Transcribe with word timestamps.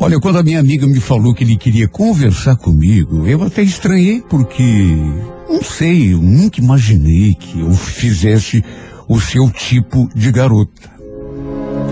Olha, 0.00 0.20
quando 0.20 0.38
a 0.38 0.42
minha 0.44 0.60
amiga 0.60 0.86
me 0.86 1.00
falou 1.00 1.34
que 1.34 1.42
ele 1.42 1.56
queria 1.56 1.88
conversar 1.88 2.54
comigo, 2.56 3.26
eu 3.26 3.42
até 3.42 3.62
estranhei 3.62 4.22
porque, 4.22 4.62
não 5.50 5.60
sei, 5.60 6.12
eu 6.12 6.22
nunca 6.22 6.60
imaginei 6.60 7.34
que 7.34 7.60
eu 7.60 7.72
fizesse 7.72 8.64
o 9.08 9.20
seu 9.20 9.50
tipo 9.50 10.08
de 10.14 10.30
garota. 10.30 10.88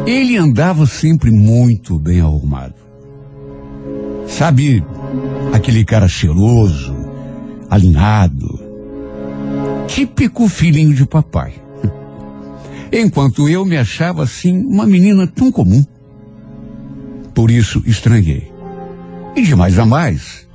Ele 0.06 0.37
andava 0.37 0.87
sempre 0.87 1.32
muito 1.32 1.98
bem 1.98 2.20
arrumado. 2.20 2.77
Sabe, 4.29 4.84
aquele 5.52 5.84
cara 5.84 6.07
cheiroso, 6.07 6.95
alinhado, 7.68 8.61
típico 9.88 10.48
filhinho 10.48 10.95
de 10.95 11.04
papai. 11.04 11.54
Enquanto 12.93 13.48
eu 13.48 13.64
me 13.64 13.77
achava 13.77 14.23
assim 14.23 14.64
uma 14.64 14.86
menina 14.86 15.27
tão 15.27 15.50
comum. 15.50 15.84
Por 17.37 17.50
isso 17.50 17.82
estranhei. 17.84 18.51
E 19.37 19.42
de 19.42 19.55
mais 19.55 19.79
a 19.79 19.84
mais, 19.84 20.48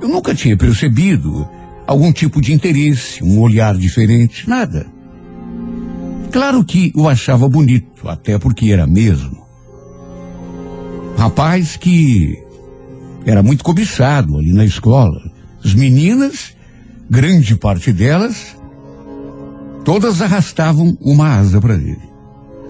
eu 0.00 0.08
nunca 0.08 0.34
tinha 0.34 0.56
percebido 0.56 1.46
algum 1.86 2.10
tipo 2.10 2.40
de 2.40 2.54
interesse, 2.54 3.22
um 3.22 3.38
olhar 3.38 3.76
diferente, 3.76 4.48
nada. 4.48 4.86
Claro 6.32 6.64
que 6.64 6.90
o 6.96 7.06
achava 7.06 7.46
bonito, 7.46 8.08
até 8.08 8.38
porque 8.38 8.72
era 8.72 8.86
mesmo. 8.86 9.46
Rapaz 11.18 11.76
que 11.76 12.42
era 13.26 13.42
muito 13.42 13.62
cobiçado 13.62 14.38
ali 14.38 14.54
na 14.54 14.64
escola. 14.64 15.20
As 15.62 15.74
meninas, 15.74 16.56
grande 17.10 17.54
parte 17.56 17.92
delas, 17.92 18.56
todas 19.84 20.22
arrastavam 20.22 20.96
uma 20.98 21.36
asa 21.36 21.60
para 21.60 21.74
ele. 21.74 22.08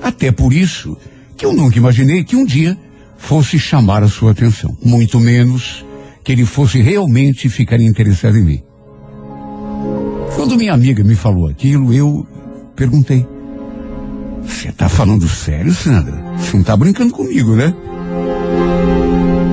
Até 0.02 0.32
por 0.32 0.52
isso 0.52 0.98
que 1.36 1.46
eu 1.46 1.52
nunca 1.52 1.78
imaginei 1.78 2.24
que 2.24 2.34
um 2.34 2.44
dia 2.44 2.76
fosse 3.16 3.58
chamar 3.58 4.02
a 4.02 4.08
sua 4.08 4.32
atenção, 4.32 4.76
muito 4.82 5.18
menos 5.18 5.84
que 6.22 6.32
ele 6.32 6.44
fosse 6.44 6.80
realmente 6.80 7.48
ficar 7.48 7.80
interessado 7.80 8.36
em 8.36 8.42
mim. 8.42 8.62
Quando 10.34 10.56
minha 10.56 10.74
amiga 10.74 11.02
me 11.02 11.14
falou 11.14 11.48
aquilo, 11.48 11.92
eu 11.94 12.26
perguntei: 12.74 13.26
Você 14.42 14.68
está 14.68 14.88
falando 14.88 15.28
sério, 15.28 15.72
Sandra? 15.72 16.22
Você 16.36 16.52
não 16.54 16.60
está 16.60 16.76
brincando 16.76 17.12
comigo, 17.12 17.54
né? 17.54 17.74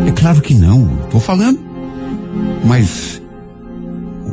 É 0.07 0.11
claro 0.11 0.41
que 0.41 0.53
não, 0.53 1.03
estou 1.05 1.19
falando. 1.19 1.59
Mas 2.65 3.21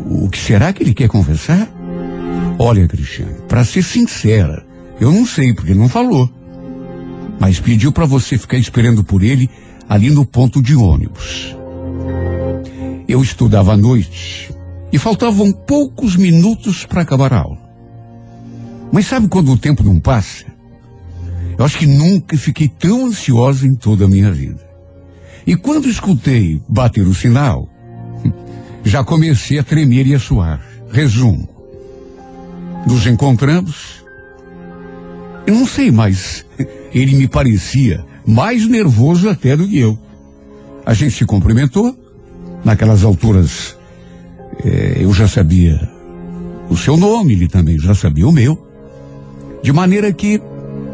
o 0.09 0.29
que 0.29 0.39
será 0.39 0.73
que 0.73 0.83
ele 0.83 0.95
quer 0.95 1.09
conversar? 1.09 1.69
Olha, 2.59 2.87
Cristiane, 2.89 3.37
para 3.49 3.65
ser 3.65 3.83
sincera, 3.83 4.65
eu 5.01 5.13
não 5.13 5.25
sei 5.25 5.55
porque 5.55 5.75
não 5.75 5.89
falou 5.89 6.31
mas 7.41 7.59
pediu 7.59 7.91
para 7.91 8.05
você 8.05 8.37
ficar 8.37 8.59
esperando 8.59 9.03
por 9.03 9.23
ele 9.23 9.49
ali 9.89 10.11
no 10.11 10.27
ponto 10.27 10.63
de 10.63 10.77
ônibus. 10.77 11.57
Eu 13.09 13.23
estudava 13.23 13.73
à 13.73 13.77
noite 13.77 14.55
e 14.93 14.99
faltavam 14.99 15.51
poucos 15.51 16.15
minutos 16.17 16.85
para 16.85 17.01
acabar 17.01 17.33
a 17.33 17.41
aula. 17.41 17.59
Mas 18.93 19.07
sabe 19.07 19.27
quando 19.27 19.53
o 19.53 19.59
tempo 19.59 19.83
não 19.83 19.99
passa? 19.99 20.45
Eu 21.59 21.65
acho 21.65 21.79
que 21.79 21.87
nunca 21.87 22.37
fiquei 22.37 22.69
tão 22.69 23.07
ansiosa 23.07 23.67
em 23.67 23.75
toda 23.75 24.05
a 24.05 24.09
minha 24.09 24.31
vida. 24.31 24.69
E 25.47 25.57
quando 25.57 25.89
escutei 25.89 26.61
bater 26.69 27.07
o 27.07 27.15
sinal, 27.15 27.69
já 28.85 29.03
comecei 29.03 29.59
a 29.59 29.65
tremer 29.65 30.07
e 30.07 30.15
a 30.15 30.19
suar. 30.19 30.61
Resumo. 30.93 31.49
Nos 32.87 33.07
encontramos. 33.07 34.00
Eu 35.51 35.57
não 35.57 35.67
sei 35.67 35.91
mais 35.91 36.47
ele 36.95 37.17
me 37.17 37.27
parecia 37.27 38.07
mais 38.25 38.69
nervoso 38.69 39.29
até 39.29 39.57
do 39.57 39.67
que 39.67 39.79
eu. 39.79 39.99
A 40.87 40.95
gente 40.95 41.17
se 41.17 41.25
cumprimentou. 41.25 41.93
Naquelas 42.65 43.03
alturas, 43.03 43.77
eh, 44.65 44.99
eu 45.01 45.13
já 45.13 45.27
sabia 45.27 45.91
o 46.69 46.77
seu 46.77 46.97
nome, 46.97 47.33
ele 47.33 47.49
também 47.49 47.77
já 47.81 47.95
sabia 47.97 48.29
o 48.29 48.33
meu. 48.33 48.65
De 49.61 49.73
maneira 49.73 50.13
que 50.13 50.41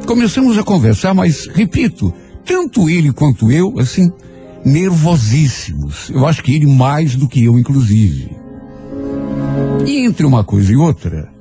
começamos 0.06 0.56
a 0.56 0.62
conversar, 0.62 1.12
mas, 1.12 1.46
repito, 1.48 2.14
tanto 2.42 2.88
ele 2.88 3.12
quanto 3.12 3.52
eu, 3.52 3.78
assim, 3.78 4.10
nervosíssimos. 4.64 6.08
Eu 6.08 6.26
acho 6.26 6.42
que 6.42 6.54
ele 6.54 6.66
mais 6.66 7.14
do 7.14 7.28
que 7.28 7.44
eu, 7.44 7.58
inclusive. 7.58 8.30
E 9.84 10.06
entre 10.06 10.24
uma 10.24 10.42
coisa 10.44 10.72
e 10.72 10.76
outra, 10.76 11.35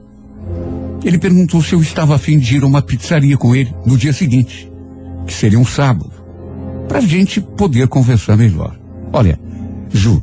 ele 1.05 1.19
perguntou 1.19 1.61
se 1.61 1.73
eu 1.73 1.81
estava 1.81 2.15
afim 2.15 2.39
de 2.39 2.57
ir 2.57 2.63
a 2.63 2.65
uma 2.65 2.81
pizzaria 2.81 3.37
com 3.37 3.55
ele 3.55 3.71
no 3.85 3.95
dia 3.95 4.11
seguinte, 4.11 4.71
que 5.27 5.33
seria 5.33 5.59
um 5.59 5.65
sábado, 5.65 6.11
para 6.87 6.97
a 6.97 7.01
gente 7.01 7.39
poder 7.39 7.87
conversar 7.87 8.35
melhor. 8.35 8.75
Olha, 9.13 9.39
Ju, 9.91 10.21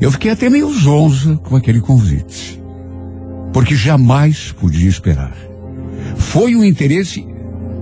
eu 0.00 0.10
fiquei 0.12 0.30
até 0.30 0.48
meio 0.48 0.72
zonza 0.72 1.36
com 1.36 1.56
aquele 1.56 1.80
convite, 1.80 2.62
porque 3.52 3.74
jamais 3.74 4.52
podia 4.52 4.88
esperar. 4.88 5.36
Foi 6.16 6.54
um 6.54 6.64
interesse 6.64 7.26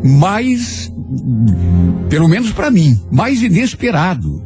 mais, 0.03 0.91
pelo 2.09 2.29
menos 2.29 2.51
para 2.51 2.71
mim, 2.71 2.99
mais 3.11 3.43
inesperado. 3.43 4.43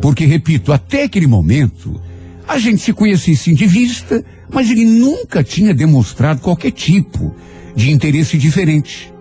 Porque, 0.00 0.26
repito, 0.26 0.72
até 0.72 1.04
aquele 1.04 1.26
momento, 1.26 2.00
a 2.48 2.58
gente 2.58 2.80
se 2.80 2.94
conhecia 2.94 3.36
sim 3.36 3.52
de 3.52 3.66
vista, 3.66 4.24
mas 4.50 4.70
ele 4.70 4.86
nunca 4.86 5.44
tinha 5.44 5.74
demonstrado 5.74 6.40
qualquer 6.40 6.70
tipo 6.70 7.34
de 7.76 7.90
interesse 7.90 8.38
diferente. 8.38 9.12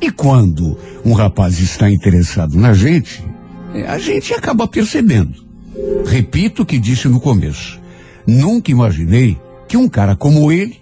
E 0.00 0.12
quando 0.12 0.78
um 1.04 1.12
rapaz 1.12 1.58
está 1.58 1.90
interessado 1.90 2.56
na 2.56 2.72
gente, 2.72 3.24
é, 3.74 3.82
a 3.82 3.98
gente 3.98 4.32
acaba 4.32 4.68
percebendo. 4.68 5.44
Repito 6.06 6.62
o 6.62 6.66
que 6.66 6.78
disse 6.78 7.08
no 7.08 7.20
começo. 7.20 7.80
Nunca 8.24 8.70
imaginei 8.70 9.36
que 9.66 9.76
um 9.76 9.88
cara 9.88 10.14
como 10.14 10.52
ele 10.52 10.80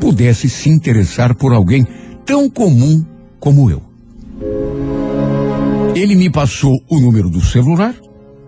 pudesse 0.00 0.48
se 0.50 0.68
interessar 0.68 1.34
por 1.36 1.52
alguém 1.52 1.86
tão 2.26 2.50
comum 2.50 3.04
como 3.38 3.70
eu. 3.70 3.80
Ele 5.94 6.16
me 6.16 6.28
passou 6.28 6.76
o 6.88 6.98
número 6.98 7.30
do 7.30 7.40
celular, 7.40 7.94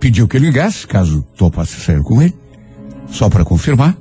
pediu 0.01 0.27
que 0.27 0.37
eu 0.37 0.41
ligasse, 0.41 0.85
caso 0.85 1.25
topasse 1.37 1.81
sair 1.81 2.03
com 2.03 2.21
ele, 2.21 2.35
só 3.09 3.29
para 3.29 3.45
confirmar. 3.45 3.97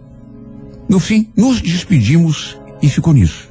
No 0.87 0.99
fim, 0.99 1.31
nos 1.35 1.61
despedimos 1.61 2.57
e 2.81 2.89
ficou 2.89 3.13
nisso. 3.13 3.49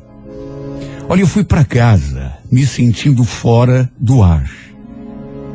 Olha, 1.09 1.21
eu 1.21 1.27
fui 1.27 1.45
para 1.45 1.65
casa 1.65 2.33
me 2.51 2.65
sentindo 2.65 3.25
fora 3.25 3.91
do 3.99 4.23
ar, 4.23 4.49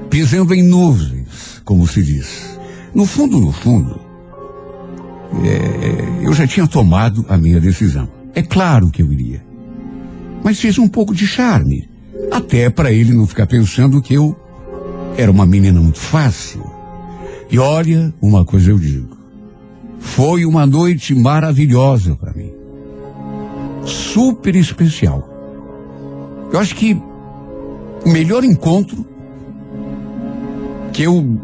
pisando 0.09 0.54
em 0.54 0.62
nuvens, 0.62 1.62
como 1.66 1.88
se 1.88 2.04
diz. 2.04 2.59
No 2.94 3.06
fundo, 3.06 3.40
no 3.40 3.52
fundo, 3.52 4.00
é, 5.44 6.26
eu 6.26 6.34
já 6.34 6.46
tinha 6.46 6.68
tomado 6.68 7.26
a 7.30 7.38
minha 7.38 7.59
decisão. 7.59 8.09
É 8.36 8.42
claro 8.42 8.90
que 8.90 9.02
eu 9.02 9.12
iria. 9.12 9.44
Mas 10.44 10.59
fiz 10.59 10.78
um 10.78 10.88
pouco 10.88 11.16
de 11.16 11.26
charme, 11.26 11.90
até 12.32 12.70
para 12.70 12.92
ele 12.92 13.14
não 13.14 13.28
ficar 13.28 13.48
pensando 13.48 14.02
que 14.02 14.14
eu 14.14 14.38
era 15.18 15.32
uma 15.32 15.46
menina 15.46 15.80
muito 15.80 16.00
fácil. 16.00 16.64
E 17.50 17.58
olha, 17.58 18.14
uma 18.22 18.46
coisa 18.46 18.72
eu 18.72 18.80
digo. 18.80 19.19
Foi 20.00 20.46
uma 20.46 20.66
noite 20.66 21.14
maravilhosa 21.14 22.16
para 22.16 22.34
mim. 22.34 22.52
Super 23.86 24.56
especial. 24.56 25.28
Eu 26.52 26.60
acho 26.60 26.76
que 26.76 26.94
o 28.06 28.09
melhor 28.09 28.44
encontro 28.44 29.06
que 30.94 31.04
eu 31.04 31.40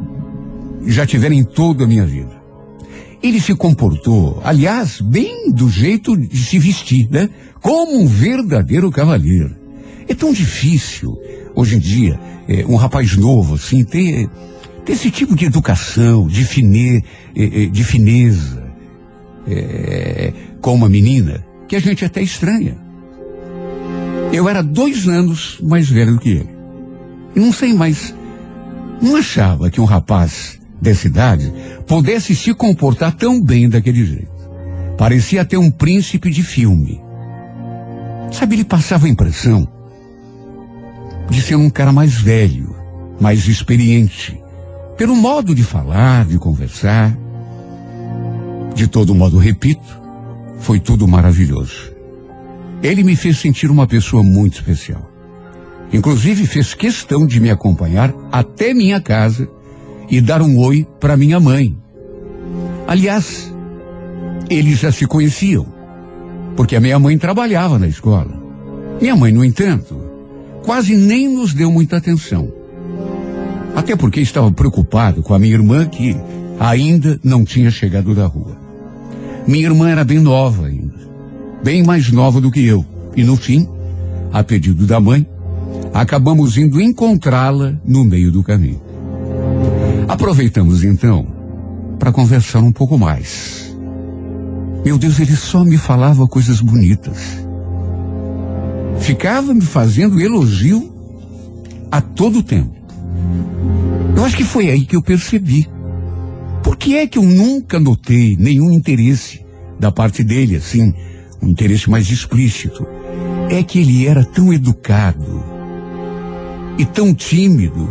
já 0.86 1.06
tiver 1.06 1.32
em 1.32 1.44
toda 1.44 1.84
a 1.84 1.88
minha 1.88 2.06
vida. 2.06 2.36
Ele 3.22 3.40
se 3.40 3.56
comportou, 3.56 4.40
aliás, 4.44 5.02
bem 5.02 5.52
do 5.52 5.70
jeito 5.70 6.16
de 6.16 6.38
se 6.38 6.60
vestir, 6.60 7.10
né? 7.10 7.30
Como 7.62 8.00
um 8.00 8.06
verdadeiro 8.06 8.92
cavalheiro. 8.92 9.56
É 10.08 10.14
tão 10.14 10.32
difícil, 10.32 11.18
hoje 11.56 11.78
em 11.78 11.80
dia, 11.80 12.20
é, 12.48 12.66
um 12.68 12.76
rapaz 12.76 13.18
novo, 13.18 13.56
assim, 13.56 13.84
ter 13.84 14.30
desse 14.86 15.10
tipo 15.10 15.36
de 15.36 15.46
educação, 15.46 16.28
de, 16.28 16.46
fine, 16.46 17.04
eh, 17.36 17.64
eh, 17.64 17.66
de 17.66 17.84
fineza, 17.84 18.64
é, 19.48 20.34
com 20.62 20.74
uma 20.74 20.90
menina 20.90 21.46
que 21.68 21.76
a 21.76 21.80
gente 21.80 22.06
até 22.06 22.22
estranha. 22.22 22.78
Eu 24.32 24.48
era 24.48 24.62
dois 24.62 25.08
anos 25.08 25.60
mais 25.62 25.90
velho 25.90 26.14
do 26.14 26.20
que 26.20 26.30
ele. 26.30 26.50
E 27.36 27.40
não 27.40 27.52
sei 27.52 27.74
mais. 27.74 28.14
Não 29.02 29.16
achava 29.16 29.70
que 29.70 29.82
um 29.82 29.86
rapaz 29.86 30.60
dessa 30.82 31.08
idade 31.08 31.52
pudesse 31.88 32.36
se 32.36 32.54
comportar 32.54 33.14
tão 33.14 33.42
bem 33.42 33.68
daquele 33.70 34.06
jeito. 34.06 34.36
Parecia 34.98 35.42
até 35.42 35.58
um 35.58 35.70
príncipe 35.70 36.30
de 36.30 36.44
filme. 36.44 37.02
Sabe, 38.32 38.56
ele 38.56 38.64
passava 38.64 39.06
a 39.06 39.10
impressão 39.10 39.68
de 41.30 41.42
ser 41.42 41.56
um 41.56 41.70
cara 41.70 41.92
mais 41.92 42.14
velho, 42.14 42.76
mais 43.20 43.48
experiente, 43.48 44.40
pelo 44.98 45.16
modo 45.16 45.54
de 45.54 45.64
falar, 45.64 46.26
de 46.26 46.38
conversar. 46.38 47.16
De 48.74 48.88
todo 48.88 49.16
modo, 49.16 49.38
repito, 49.38 50.02
foi 50.60 50.80
tudo 50.80 51.08
maravilhoso. 51.08 51.94
Ele 52.82 53.04
me 53.04 53.16
fez 53.16 53.38
sentir 53.38 53.72
uma 53.72 53.88
pessoa 53.88 54.24
muito 54.24 54.56
especial. 54.56 55.10
Inclusive 55.92 56.46
fez 56.46 56.74
questão 56.74 57.26
de 57.26 57.40
me 57.40 57.50
acompanhar 57.50 58.14
até 58.32 58.74
minha 58.74 59.00
casa 59.00 59.50
e 60.10 60.20
dar 60.20 60.42
um 60.42 60.58
oi 60.58 60.86
para 61.00 61.18
minha 61.18 61.40
mãe. 61.40 61.78
Aliás, 62.88 63.54
eles 64.50 64.80
já 64.80 64.92
se 64.92 65.08
conheciam, 65.08 65.66
porque 66.56 66.76
a 66.76 66.82
minha 66.82 67.00
mãe 67.00 67.18
trabalhava 67.18 67.80
na 67.80 67.88
escola. 67.88 68.44
Minha 69.02 69.16
mãe, 69.16 69.32
no 69.32 69.44
entanto, 69.44 70.00
quase 70.64 70.96
nem 70.96 71.28
nos 71.28 71.54
deu 71.54 71.72
muita 71.72 71.98
atenção. 71.98 72.65
Até 73.76 73.96
porque 73.96 74.22
estava 74.22 74.52
preocupado 74.52 75.22
com 75.22 75.34
a 75.34 75.40
minha 75.40 75.54
irmã 75.54 75.86
que 75.86 76.16
ainda 76.60 77.20
não 77.24 77.44
tinha 77.44 77.70
chegado 77.70 78.16
da 78.16 78.26
rua. 78.26 78.58
Minha 79.46 79.66
irmã 79.66 79.90
era 79.90 80.04
bem 80.04 80.20
nova 80.20 80.68
ainda, 80.68 80.96
bem 81.64 81.84
mais 81.84 82.12
nova 82.12 82.40
do 82.40 82.52
que 82.52 82.66
eu. 82.66 82.86
E 83.16 83.24
no 83.24 83.36
fim, 83.36 83.68
a 84.32 84.44
pedido 84.44 84.86
da 84.86 85.00
mãe, 85.00 85.28
acabamos 85.94 86.58
indo 86.58 86.82
encontrá-la 86.82 87.76
no 87.86 88.04
meio 88.04 88.32
do 88.32 88.44
caminho. 88.44 88.82
Aproveitamos 90.08 90.84
então 90.84 91.28
para 92.00 92.12
conversar 92.12 92.60
um 92.60 92.72
pouco 92.72 92.98
mais. 92.98 93.76
Meu 94.84 94.98
Deus, 94.98 95.20
ele 95.20 95.36
só 95.36 95.64
me 95.64 95.78
falava 95.78 96.28
coisas 96.28 96.62
bonitas. 96.62 97.46
Ficava 99.00 99.54
me 99.54 99.62
fazendo 99.62 100.20
elogio 100.20 100.94
a 101.92 102.02
todo 102.02 102.44
tempo. 102.44 102.85
Eu 104.16 104.24
acho 104.24 104.38
que 104.38 104.44
foi 104.44 104.70
aí 104.70 104.86
que 104.86 104.96
eu 104.96 105.02
percebi. 105.02 105.68
Por 106.64 106.78
que 106.78 106.98
é 106.98 107.06
que 107.06 107.18
eu 107.18 107.24
nunca 107.24 107.80
notei 107.80 108.36
nenhum 108.40 108.72
interesse 108.72 109.46
da 109.80 109.92
parte 109.92 110.24
dele, 110.24 110.56
assim, 110.56 110.94
um 111.42 111.48
interesse 111.48 111.90
mais 111.90 112.10
explícito? 112.10 112.86
É 113.50 113.62
que 113.62 113.80
ele 113.80 114.08
era 114.08 114.24
tão 114.24 114.52
educado 114.52 115.44
e 116.78 116.86
tão 116.86 117.14
tímido 117.14 117.88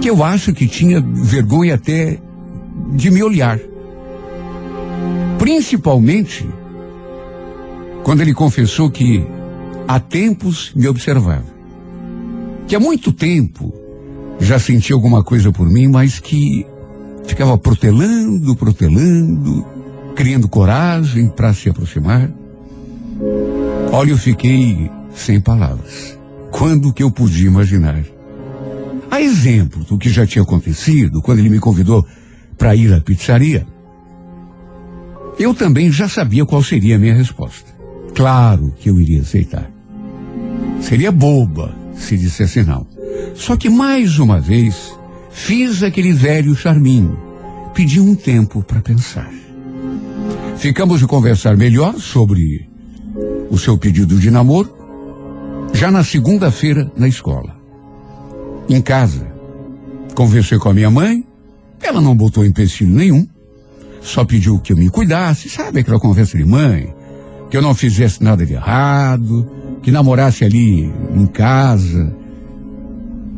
que 0.00 0.08
eu 0.08 0.22
acho 0.22 0.52
que 0.52 0.66
tinha 0.66 1.00
vergonha 1.00 1.74
até 1.74 2.18
de 2.94 3.10
me 3.10 3.22
olhar. 3.22 3.58
Principalmente 5.38 6.46
quando 8.02 8.20
ele 8.20 8.32
confessou 8.32 8.90
que 8.90 9.26
há 9.88 9.98
tempos 9.98 10.72
me 10.74 10.86
observava. 10.86 11.56
Que 12.68 12.76
há 12.76 12.80
muito 12.80 13.12
tempo 13.12 13.74
já 14.40 14.58
sentia 14.58 14.94
alguma 14.94 15.22
coisa 15.22 15.50
por 15.50 15.68
mim, 15.68 15.88
mas 15.88 16.18
que 16.18 16.66
ficava 17.26 17.56
protelando, 17.58 18.54
protelando, 18.54 19.66
criando 20.14 20.48
coragem 20.48 21.28
para 21.28 21.52
se 21.52 21.68
aproximar. 21.68 22.30
Olha, 23.92 24.10
eu 24.10 24.18
fiquei 24.18 24.90
sem 25.14 25.40
palavras. 25.40 26.18
Quando 26.50 26.92
que 26.92 27.02
eu 27.02 27.10
podia 27.10 27.46
imaginar? 27.46 28.02
A 29.10 29.20
exemplo 29.20 29.84
do 29.84 29.98
que 29.98 30.08
já 30.08 30.26
tinha 30.26 30.42
acontecido 30.42 31.22
quando 31.22 31.38
ele 31.38 31.48
me 31.48 31.58
convidou 31.58 32.06
para 32.58 32.74
ir 32.74 32.92
à 32.92 33.00
pizzaria, 33.00 33.66
eu 35.38 35.54
também 35.54 35.90
já 35.90 36.08
sabia 36.08 36.46
qual 36.46 36.62
seria 36.62 36.96
a 36.96 36.98
minha 36.98 37.14
resposta. 37.14 37.70
Claro 38.14 38.72
que 38.78 38.88
eu 38.88 39.00
iria 39.00 39.20
aceitar. 39.20 39.70
Seria 40.80 41.12
boba 41.12 41.74
se 41.94 42.16
dissesse 42.16 42.62
não. 42.62 42.86
Só 43.34 43.56
que 43.56 43.68
mais 43.68 44.18
uma 44.18 44.40
vez 44.40 44.94
fiz 45.30 45.82
aquele 45.82 46.12
velho 46.12 46.54
charminho. 46.54 47.18
Pedi 47.74 48.00
um 48.00 48.14
tempo 48.14 48.62
para 48.62 48.80
pensar. 48.80 49.30
Ficamos 50.56 51.00
de 51.00 51.06
conversar 51.06 51.56
melhor 51.56 51.94
sobre 51.98 52.68
o 53.50 53.58
seu 53.58 53.76
pedido 53.76 54.18
de 54.18 54.30
namoro 54.30 54.74
já 55.74 55.90
na 55.90 56.02
segunda-feira 56.02 56.90
na 56.96 57.06
escola. 57.06 57.56
Em 58.68 58.80
casa, 58.80 59.26
conversei 60.14 60.58
com 60.58 60.70
a 60.70 60.74
minha 60.74 60.90
mãe 60.90 61.24
ela 61.82 62.00
não 62.00 62.16
botou 62.16 62.44
empecilho 62.44 62.94
nenhum. 62.94 63.26
Só 64.00 64.24
pediu 64.24 64.58
que 64.58 64.72
eu 64.72 64.76
me 64.76 64.88
cuidasse, 64.88 65.48
sabe 65.48 65.80
aquela 65.80 65.98
conversa 65.98 66.38
de 66.38 66.44
mãe? 66.44 66.94
Que 67.50 67.56
eu 67.56 67.62
não 67.62 67.74
fizesse 67.74 68.22
nada 68.22 68.44
de 68.44 68.54
errado, 68.54 69.48
que 69.82 69.90
namorasse 69.90 70.44
ali 70.44 70.92
em 71.14 71.26
casa. 71.26 72.14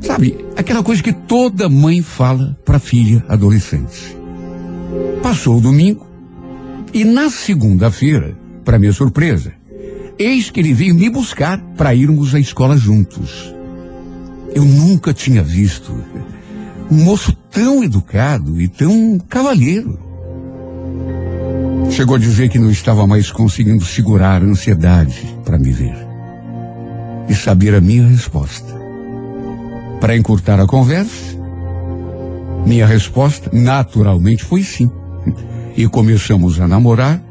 Sabe, 0.01 0.45
aquela 0.57 0.83
coisa 0.83 1.03
que 1.03 1.13
toda 1.13 1.69
mãe 1.69 2.03
fala 2.03 2.57
para 2.65 2.79
filha 2.79 3.25
adolescente. 3.29 4.17
Passou 5.23 5.59
o 5.59 5.61
domingo 5.61 6.07
e 6.93 7.05
na 7.05 7.29
segunda-feira, 7.29 8.37
para 8.65 8.79
minha 8.79 8.93
surpresa, 8.93 9.53
eis 10.19 10.51
que 10.51 10.61
ele 10.61 10.73
veio 10.73 10.95
me 10.95 11.11
buscar 11.11 11.61
para 11.77 11.95
irmos 11.95 12.35
à 12.35 12.41
escola 12.41 12.77
juntos. 12.77 13.55
Eu 14.55 14.65
nunca 14.65 15.13
tinha 15.13 15.43
visto 15.43 15.93
um 16.91 17.05
moço 17.05 17.33
tão 17.51 17.85
educado 17.85 18.61
e 18.61 18.69
tão 18.69 19.19
cavalheiro. 19.29 19.99
Chegou 21.91 22.17
a 22.17 22.19
dizer 22.19 22.49
que 22.49 22.59
não 22.59 22.71
estava 22.71 23.07
mais 23.07 23.31
conseguindo 23.31 23.85
segurar 23.85 24.43
a 24.43 24.47
ansiedade 24.47 25.37
para 25.45 25.59
me 25.59 25.71
ver. 25.71 25.97
E 27.29 27.35
saber 27.35 27.75
a 27.75 27.81
minha 27.81 28.07
resposta. 28.07 28.78
Para 30.01 30.17
encurtar 30.17 30.61
a 30.61 30.67
conversa, 30.67 31.37
minha 32.65 32.87
resposta 32.87 33.51
naturalmente 33.53 34.45
foi 34.45 34.63
sim. 34.63 34.91
E 35.77 35.89
começamos 35.89 36.61
a 36.61 36.69
namorar 36.69 37.23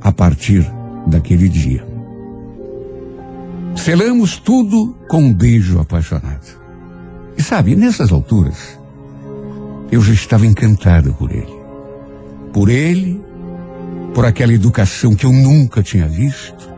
a 0.00 0.12
partir 0.12 0.68
daquele 1.06 1.48
dia. 1.48 1.86
Selamos 3.74 4.36
tudo 4.38 4.96
com 5.08 5.18
um 5.18 5.32
beijo 5.32 5.78
apaixonado. 5.80 6.58
E 7.36 7.42
sabe, 7.42 7.76
nessas 7.76 8.12
alturas, 8.12 8.78
eu 9.90 10.00
já 10.00 10.12
estava 10.12 10.44
encantada 10.46 11.10
por 11.12 11.30
ele. 11.30 11.58
Por 12.52 12.68
ele, 12.68 13.20
por 14.14 14.26
aquela 14.26 14.52
educação 14.52 15.14
que 15.14 15.24
eu 15.24 15.32
nunca 15.32 15.82
tinha 15.82 16.06
visto, 16.06 16.68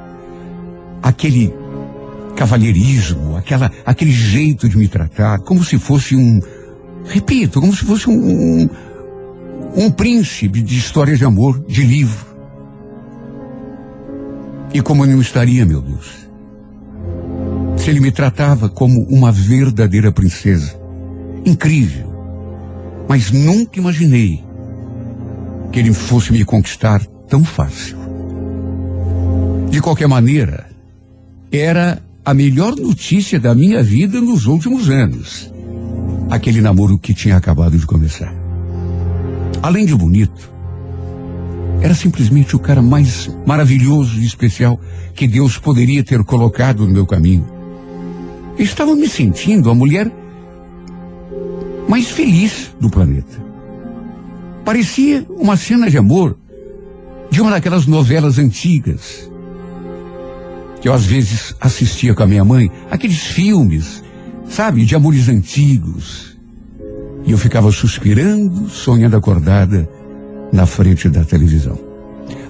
aquele 1.02 1.54
cavalheirismo, 2.40 3.36
aquela, 3.36 3.70
aquele 3.84 4.12
jeito 4.12 4.66
de 4.66 4.78
me 4.78 4.88
tratar, 4.88 5.40
como 5.40 5.62
se 5.62 5.78
fosse 5.78 6.16
um, 6.16 6.40
repito, 7.04 7.60
como 7.60 7.70
se 7.76 7.84
fosse 7.84 8.08
um, 8.08 8.14
um, 8.14 8.70
um 9.76 9.90
príncipe 9.90 10.62
de 10.62 10.78
história 10.78 11.14
de 11.14 11.22
amor, 11.22 11.62
de 11.68 11.82
livro. 11.82 12.24
E 14.72 14.80
como 14.80 15.04
eu 15.04 15.10
não 15.10 15.20
estaria, 15.20 15.66
meu 15.66 15.82
Deus, 15.82 16.26
se 17.76 17.90
ele 17.90 18.00
me 18.00 18.10
tratava 18.10 18.70
como 18.70 19.02
uma 19.10 19.30
verdadeira 19.30 20.10
princesa, 20.10 20.80
incrível, 21.44 22.10
mas 23.06 23.30
nunca 23.30 23.78
imaginei 23.78 24.42
que 25.70 25.78
ele 25.78 25.92
fosse 25.92 26.32
me 26.32 26.42
conquistar 26.46 27.04
tão 27.28 27.44
fácil. 27.44 27.98
De 29.68 29.82
qualquer 29.82 30.08
maneira, 30.08 30.70
era 31.52 32.00
a 32.24 32.34
melhor 32.34 32.76
notícia 32.76 33.40
da 33.40 33.54
minha 33.54 33.82
vida 33.82 34.20
nos 34.20 34.46
últimos 34.46 34.90
anos. 34.90 35.50
Aquele 36.30 36.60
namoro 36.60 36.98
que 36.98 37.14
tinha 37.14 37.36
acabado 37.36 37.78
de 37.78 37.86
começar. 37.86 38.32
Além 39.62 39.86
de 39.86 39.94
bonito, 39.94 40.50
era 41.80 41.94
simplesmente 41.94 42.54
o 42.54 42.58
cara 42.58 42.82
mais 42.82 43.30
maravilhoso 43.46 44.20
e 44.20 44.26
especial 44.26 44.78
que 45.14 45.26
Deus 45.26 45.56
poderia 45.56 46.04
ter 46.04 46.22
colocado 46.24 46.86
no 46.86 46.92
meu 46.92 47.06
caminho. 47.06 47.46
Estava 48.58 48.94
me 48.94 49.08
sentindo 49.08 49.70
a 49.70 49.74
mulher 49.74 50.10
mais 51.88 52.10
feliz 52.10 52.74
do 52.78 52.90
planeta. 52.90 53.42
Parecia 54.64 55.26
uma 55.30 55.56
cena 55.56 55.88
de 55.88 55.96
amor 55.96 56.36
de 57.30 57.40
uma 57.40 57.50
daquelas 57.50 57.86
novelas 57.86 58.38
antigas 58.38 59.29
que 60.80 60.88
eu 60.88 60.94
às 60.94 61.04
vezes 61.04 61.54
assistia 61.60 62.14
com 62.14 62.22
a 62.22 62.26
minha 62.26 62.44
mãe, 62.44 62.70
aqueles 62.90 63.20
filmes, 63.20 64.02
sabe, 64.48 64.84
de 64.84 64.94
amores 64.94 65.28
antigos. 65.28 66.36
E 67.24 67.32
eu 67.32 67.38
ficava 67.38 67.70
suspirando, 67.70 68.68
sonhando 68.70 69.16
acordada 69.16 69.88
na 70.52 70.64
frente 70.64 71.08
da 71.08 71.24
televisão. 71.24 71.78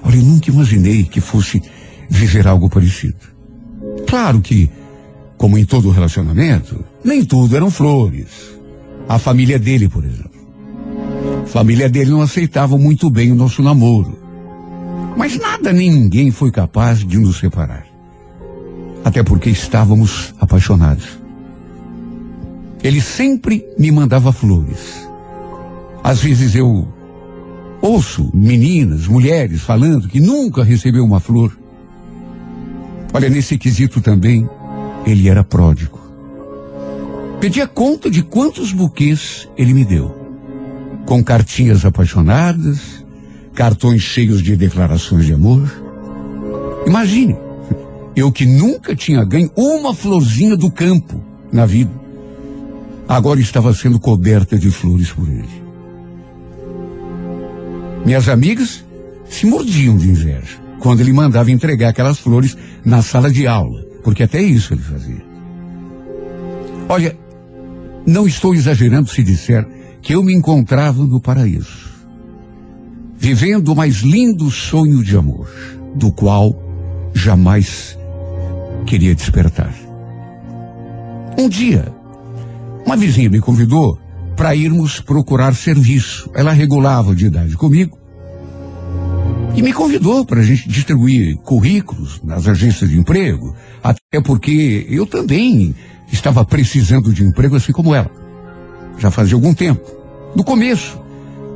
Olha, 0.03 0.15
eu 0.15 0.23
nunca 0.23 0.49
imaginei 0.49 1.03
que 1.03 1.19
fosse 1.19 1.61
viver 2.09 2.47
algo 2.47 2.69
parecido. 2.69 3.19
Claro 4.07 4.41
que, 4.41 4.69
como 5.37 5.57
em 5.57 5.65
todo 5.65 5.89
relacionamento, 5.89 6.83
nem 7.03 7.23
tudo 7.25 7.55
eram 7.55 7.69
flores. 7.69 8.27
A 9.09 9.19
família 9.19 9.59
dele, 9.59 9.89
por 9.89 10.05
exemplo. 10.05 10.31
A 11.43 11.47
família 11.47 11.89
dele 11.89 12.11
não 12.11 12.21
aceitava 12.21 12.77
muito 12.77 13.09
bem 13.09 13.31
o 13.31 13.35
nosso 13.35 13.61
namoro. 13.61 14.17
Mas 15.17 15.37
nada 15.37 15.73
nem 15.73 15.91
ninguém 15.91 16.31
foi 16.31 16.49
capaz 16.49 17.05
de 17.05 17.17
nos 17.17 17.37
separar. 17.37 17.90
Até 19.03 19.23
porque 19.23 19.49
estávamos 19.49 20.33
apaixonados. 20.39 21.19
Ele 22.83 23.01
sempre 23.01 23.65
me 23.77 23.91
mandava 23.91 24.31
flores. 24.31 25.07
Às 26.03 26.21
vezes 26.21 26.55
eu 26.55 26.87
ouço 27.81 28.29
meninas, 28.33 29.07
mulheres 29.07 29.61
falando 29.61 30.07
que 30.07 30.19
nunca 30.19 30.63
recebeu 30.63 31.03
uma 31.03 31.19
flor. 31.19 31.57
Olha, 33.13 33.29
nesse 33.29 33.57
quesito 33.57 34.01
também, 34.01 34.49
ele 35.05 35.27
era 35.27 35.43
pródigo. 35.43 35.99
Pedi 37.39 37.59
a 37.59 37.67
conta 37.67 38.09
de 38.09 38.21
quantos 38.21 38.71
buquês 38.71 39.49
ele 39.57 39.73
me 39.73 39.83
deu. 39.83 40.15
Com 41.05 41.23
cartinhas 41.23 41.83
apaixonadas, 41.83 43.03
cartões 43.53 44.01
cheios 44.01 44.41
de 44.41 44.55
declarações 44.55 45.25
de 45.25 45.33
amor. 45.33 45.69
Imagine, 46.85 47.35
eu 48.15 48.31
que 48.31 48.45
nunca 48.45 48.95
tinha 48.95 49.23
ganho 49.23 49.51
uma 49.55 49.93
florzinha 49.93 50.57
do 50.57 50.69
campo 50.69 51.21
na 51.51 51.65
vida, 51.65 51.91
agora 53.07 53.39
estava 53.39 53.73
sendo 53.73 53.99
coberta 53.99 54.57
de 54.57 54.69
flores 54.69 55.11
por 55.11 55.27
ele. 55.27 55.61
Minhas 58.05 58.27
amigas 58.27 58.83
se 59.25 59.45
mordiam 59.45 59.97
de 59.97 60.09
inveja 60.09 60.59
quando 60.79 61.01
ele 61.01 61.13
mandava 61.13 61.51
entregar 61.51 61.89
aquelas 61.89 62.19
flores 62.19 62.57
na 62.83 63.01
sala 63.01 63.29
de 63.29 63.45
aula, 63.47 63.85
porque 64.03 64.23
até 64.23 64.41
isso 64.41 64.73
ele 64.73 64.81
fazia. 64.81 65.23
Olha, 66.89 67.15
não 68.05 68.27
estou 68.27 68.55
exagerando 68.55 69.09
se 69.09 69.23
disser 69.23 69.67
que 70.01 70.13
eu 70.15 70.23
me 70.23 70.33
encontrava 70.33 71.03
no 71.03 71.21
paraíso, 71.21 71.91
vivendo 73.15 73.69
o 73.69 73.75
mais 73.75 73.97
lindo 73.97 74.49
sonho 74.49 75.03
de 75.03 75.15
amor, 75.15 75.47
do 75.95 76.11
qual 76.11 76.55
jamais 77.13 77.97
queria 78.85 79.15
despertar. 79.15 79.73
Um 81.37 81.47
dia, 81.47 81.91
uma 82.85 82.97
vizinha 82.97 83.29
me 83.29 83.39
convidou 83.39 83.97
para 84.35 84.55
irmos 84.55 84.99
procurar 84.99 85.53
serviço. 85.55 86.29
Ela 86.35 86.51
regulava 86.51 87.15
de 87.15 87.27
idade 87.27 87.55
comigo 87.55 87.97
e 89.55 89.61
me 89.61 89.73
convidou 89.73 90.25
para 90.25 90.39
a 90.39 90.43
gente 90.43 90.67
distribuir 90.67 91.37
currículos 91.37 92.21
nas 92.23 92.47
agências 92.47 92.89
de 92.89 92.97
emprego, 92.97 93.55
até 93.83 94.21
porque 94.23 94.85
eu 94.89 95.05
também 95.05 95.75
estava 96.11 96.43
precisando 96.45 97.13
de 97.13 97.23
emprego 97.23 97.55
assim 97.55 97.71
como 97.71 97.93
ela. 97.93 98.09
Já 98.97 99.11
fazia 99.11 99.35
algum 99.35 99.53
tempo. 99.53 99.81
No 100.35 100.43
começo, 100.43 100.99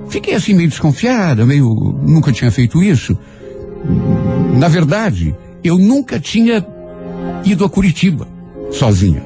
fiquei 0.09 0.33
assim 0.35 0.53
meio 0.53 0.69
desconfiada, 0.69 1.45
meio 1.45 1.73
nunca 2.03 2.31
tinha 2.31 2.51
feito 2.51 2.83
isso. 2.83 3.17
Na 4.57 4.67
verdade, 4.67 5.35
eu 5.63 5.77
nunca 5.77 6.19
tinha 6.19 6.61
ido 7.43 7.65
a 7.65 7.69
Curitiba 7.69 8.27
sozinha. 8.71 9.23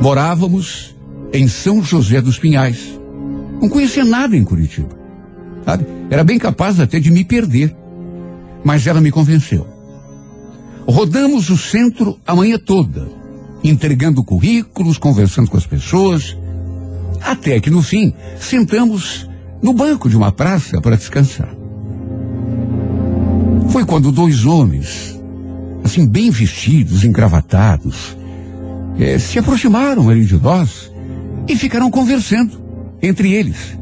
Morávamos 0.00 0.94
em 1.32 1.48
São 1.48 1.82
José 1.82 2.20
dos 2.20 2.38
Pinhais. 2.38 2.98
Não 3.60 3.68
conhecia 3.68 4.04
nada 4.04 4.36
em 4.36 4.44
Curitiba. 4.44 4.90
Sabe? 5.64 5.86
Era 6.10 6.24
bem 6.24 6.38
capaz 6.38 6.80
até 6.80 6.98
de 6.98 7.10
me 7.10 7.24
perder. 7.24 7.74
Mas 8.64 8.86
ela 8.86 9.00
me 9.00 9.10
convenceu. 9.10 9.66
Rodamos 10.86 11.48
o 11.48 11.56
centro 11.56 12.18
a 12.26 12.34
manhã 12.34 12.58
toda, 12.58 13.08
entregando 13.62 14.24
currículos, 14.24 14.98
conversando 14.98 15.48
com 15.48 15.56
as 15.56 15.66
pessoas, 15.66 16.36
até 17.20 17.60
que 17.60 17.70
no 17.70 17.82
fim 17.82 18.12
sentamos 18.38 19.28
no 19.62 19.72
banco 19.72 20.08
de 20.08 20.16
uma 20.16 20.32
praça 20.32 20.80
para 20.80 20.96
descansar. 20.96 21.54
Foi 23.68 23.84
quando 23.84 24.10
dois 24.10 24.44
homens, 24.44 25.11
assim 25.84 26.06
bem 26.06 26.30
vestidos, 26.30 27.04
engravatados, 27.04 28.16
eh, 28.98 29.18
se 29.18 29.38
aproximaram 29.38 30.08
ali 30.08 30.24
de 30.24 30.36
nós 30.36 30.92
e 31.48 31.56
ficaram 31.56 31.90
conversando 31.90 32.60
entre 33.02 33.32
eles, 33.32 33.76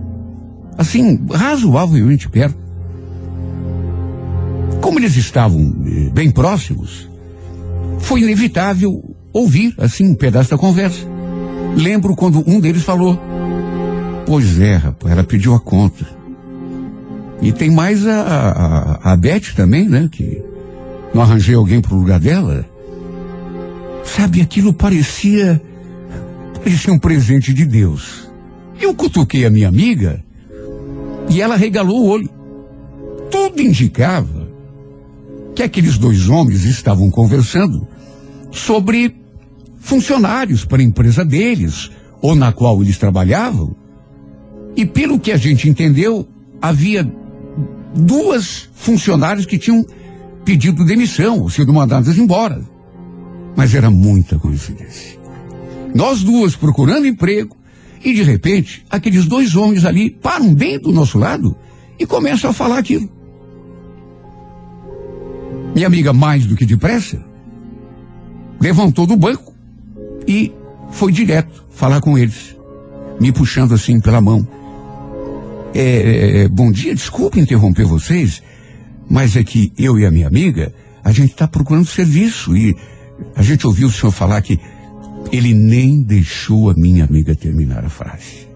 assim 0.79 1.21
razoavelmente 1.31 2.29
perto. 2.29 2.59
Como 4.81 4.99
eles 4.99 5.17
estavam 5.17 5.77
eh, 5.87 6.11
bem 6.13 6.31
próximos, 6.31 7.09
foi 7.99 8.23
inevitável 8.23 9.15
ouvir, 9.33 9.75
assim, 9.79 10.09
um 10.09 10.15
pedaço 10.15 10.51
da 10.51 10.59
conversa. 10.59 11.07
Lembro 11.77 12.17
quando 12.17 12.43
um 12.47 12.59
deles 12.59 12.83
falou: 12.83 13.19
Pois 14.27 14.59
é, 14.59 14.77
rapaz, 14.77 15.13
ela 15.13 15.25
pediu 15.25 15.55
a 15.55 15.61
conta. 15.61 16.05
E 17.43 17.53
tem 17.53 17.71
mais 17.71 18.07
a, 18.07 18.21
a, 18.21 19.13
a 19.13 19.17
Beth 19.17 19.55
também, 19.57 19.89
né? 19.89 20.09
Que 20.11 20.43
não 21.15 21.23
arranjei 21.23 21.55
alguém 21.55 21.81
para 21.81 21.95
o 21.95 21.99
lugar 21.99 22.21
dela. 22.21 22.65
Sabe, 24.05 24.41
aquilo 24.41 24.73
parecia. 24.73 25.61
parecia 26.55 26.93
um 26.93 26.99
presente 26.99 27.53
de 27.53 27.65
Deus. 27.65 28.29
Eu 28.81 28.95
cutuquei 28.95 29.45
a 29.45 29.51
minha 29.51 29.69
amiga 29.69 30.25
e 31.29 31.41
ela 31.41 31.57
regalou 31.57 32.03
o 32.03 32.09
olho. 32.09 32.31
Tudo 33.31 33.61
indicava 33.61 34.49
que 35.55 35.63
aqueles 35.63 35.99
dois 35.99 36.29
homens 36.29 36.65
estavam 36.65 37.11
conversando 37.11 37.87
sobre 38.51 39.15
funcionários 39.79 40.65
para 40.65 40.81
a 40.81 40.85
empresa 40.85 41.25
deles, 41.25 41.91
ou 42.21 42.35
na 42.35 42.53
qual 42.53 42.83
eles 42.83 42.99
trabalhavam. 42.99 43.75
E 44.77 44.85
pelo 44.85 45.19
que 45.19 45.33
a 45.33 45.37
gente 45.37 45.69
entendeu, 45.69 46.29
havia 46.61 47.11
duas 47.95 48.69
funcionárias 48.75 49.47
que 49.47 49.59
tinham 49.59 49.85
pedido 50.45 50.85
demissão, 50.85 51.49
sido 51.49 51.73
mandadas 51.73 52.19
embora. 52.19 52.61
Mas 53.57 53.75
era 53.75 53.91
muita 53.91 54.39
coincidência. 54.39 55.19
Nós 55.95 56.23
duas 56.23 56.55
procurando 56.57 57.07
emprego, 57.07 57.57
e 58.05 58.15
de 58.15 58.23
repente, 58.23 58.85
aqueles 58.89 59.27
dois 59.27 59.55
homens 59.55 59.85
ali 59.85 60.11
param 60.11 60.55
bem 60.55 60.79
do 60.79 60.93
nosso 60.93 61.19
lado 61.19 61.57
e 61.99 62.07
começam 62.07 62.51
a 62.51 62.53
falar 62.53 62.79
aquilo. 62.79 63.11
Minha 65.75 65.87
amiga, 65.87 66.13
mais 66.13 66.47
do 66.47 66.57
que 66.57 66.65
depressa, 66.65 67.23
levantou 68.61 69.07
do 69.07 69.17
banco 69.17 69.55
e 70.27 70.53
foi 70.91 71.13
direto 71.13 71.65
falar 71.71 72.01
com 72.01 72.19
eles, 72.19 72.57
me 73.21 73.33
puxando 73.33 73.75
assim 73.75 74.01
pela 74.01 74.21
mão. 74.21 74.47
É, 75.73 75.81
é, 75.81 76.43
é, 76.43 76.49
bom 76.49 76.73
dia, 76.73 76.95
desculpe 76.95 77.39
interromper 77.39 77.85
vocês, 77.85 78.43
mas 79.11 79.35
é 79.35 79.43
que 79.43 79.73
eu 79.77 79.99
e 79.99 80.07
a 80.07 80.11
minha 80.11 80.29
amiga, 80.29 80.73
a 81.03 81.11
gente 81.11 81.33
está 81.33 81.49
procurando 81.49 81.85
serviço 81.85 82.57
e 82.57 82.77
a 83.35 83.43
gente 83.43 83.67
ouviu 83.67 83.89
o 83.89 83.93
senhor 83.93 84.13
falar 84.13 84.41
que 84.41 84.59
ele 85.33 85.53
nem 85.53 86.01
deixou 86.01 86.71
a 86.71 86.75
minha 86.75 87.05
amiga 87.05 87.35
terminar 87.35 87.85
a 87.85 87.89
frase. 87.89 88.49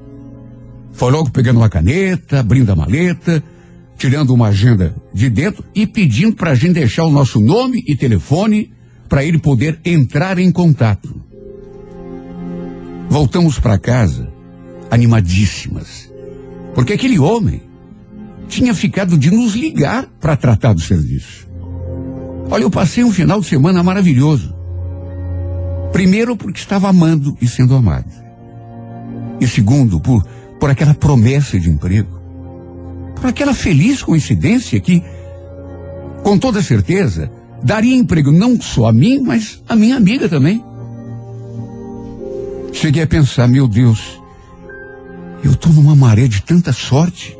Foi 0.92 1.10
logo 1.10 1.30
pegando 1.30 1.58
uma 1.58 1.68
caneta, 1.68 2.38
abrindo 2.38 2.70
a 2.70 2.76
maleta, 2.76 3.42
tirando 3.98 4.32
uma 4.32 4.48
agenda 4.48 4.94
de 5.12 5.28
dentro 5.28 5.64
e 5.74 5.88
pedindo 5.88 6.36
para 6.36 6.52
a 6.52 6.54
gente 6.54 6.74
deixar 6.74 7.04
o 7.04 7.10
nosso 7.10 7.40
nome 7.40 7.82
e 7.86 7.96
telefone 7.96 8.72
para 9.08 9.24
ele 9.24 9.38
poder 9.38 9.80
entrar 9.84 10.38
em 10.38 10.52
contato. 10.52 11.20
Voltamos 13.08 13.58
para 13.58 13.76
casa 13.76 14.32
animadíssimas, 14.88 16.12
porque 16.74 16.92
aquele 16.92 17.18
homem 17.18 17.60
tinha 18.54 18.74
ficado 18.74 19.18
de 19.18 19.30
nos 19.30 19.54
ligar 19.54 20.06
para 20.20 20.36
tratar 20.36 20.72
do 20.72 20.80
serviço. 20.80 21.48
Olha, 22.50 22.62
eu 22.62 22.70
passei 22.70 23.02
um 23.04 23.12
final 23.12 23.40
de 23.40 23.46
semana 23.46 23.82
maravilhoso. 23.82 24.54
Primeiro, 25.92 26.36
porque 26.36 26.58
estava 26.58 26.88
amando 26.88 27.36
e 27.40 27.48
sendo 27.48 27.74
amado. 27.74 28.10
E 29.40 29.46
segundo, 29.46 30.00
por, 30.00 30.24
por 30.58 30.70
aquela 30.70 30.94
promessa 30.94 31.58
de 31.58 31.70
emprego 31.70 32.24
por 33.24 33.28
aquela 33.28 33.54
feliz 33.54 34.02
coincidência 34.02 34.78
que, 34.78 35.02
com 36.22 36.36
toda 36.36 36.62
certeza, 36.62 37.32
daria 37.62 37.96
emprego 37.96 38.30
não 38.30 38.60
só 38.60 38.88
a 38.88 38.92
mim, 38.92 39.20
mas 39.20 39.62
a 39.66 39.74
minha 39.74 39.96
amiga 39.96 40.28
também. 40.28 40.62
Cheguei 42.70 43.02
a 43.02 43.06
pensar, 43.06 43.48
meu 43.48 43.66
Deus, 43.66 44.20
eu 45.42 45.52
estou 45.52 45.72
numa 45.72 45.96
maré 45.96 46.28
de 46.28 46.42
tanta 46.42 46.70
sorte. 46.70 47.34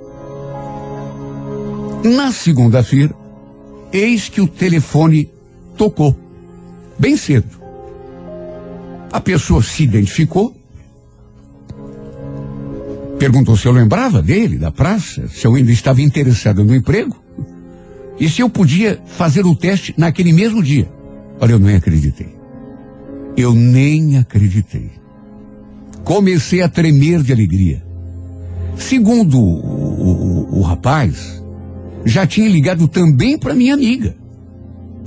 Na 2.05 2.31
segunda-feira, 2.31 3.15
eis 3.93 4.29
que 4.29 4.41
o 4.41 4.47
telefone 4.47 5.31
tocou, 5.77 6.17
bem 6.99 7.17
cedo. 7.17 7.49
A 9.11 9.21
pessoa 9.21 9.63
se 9.63 9.85
identificou 9.85 10.55
Perguntou 13.19 13.57
se 13.57 13.67
eu 13.67 13.73
lembrava 13.73 14.21
dele, 14.21 14.59
da 14.59 14.71
praça, 14.71 15.29
se 15.29 15.47
eu 15.47 15.55
ainda 15.55 15.73
estava 15.73 16.03
interessado 16.03 16.63
no 16.63 16.75
emprego 16.75 17.17
e 18.21 18.29
se 18.29 18.43
eu 18.43 18.51
podia 18.51 19.01
fazer 19.07 19.47
o 19.47 19.55
teste 19.55 19.95
naquele 19.97 20.33
mesmo 20.33 20.63
dia. 20.63 20.91
Olha, 21.41 21.53
eu 21.53 21.59
nem 21.59 21.77
acreditei. 21.77 22.35
Eu 23.37 23.55
nem 23.55 24.19
acreditei. 24.19 24.91
Comecei 26.05 26.61
a 26.61 26.69
tremer 26.69 27.23
de 27.23 27.33
alegria. 27.33 27.83
Segundo 28.77 29.41
o, 29.41 30.51
o, 30.53 30.59
o 30.59 30.63
rapaz, 30.63 31.43
já 32.05 32.27
tinha 32.27 32.49
ligado 32.49 32.89
também 32.89 33.39
para 33.39 33.55
minha 33.55 33.75
amiga. 33.75 34.17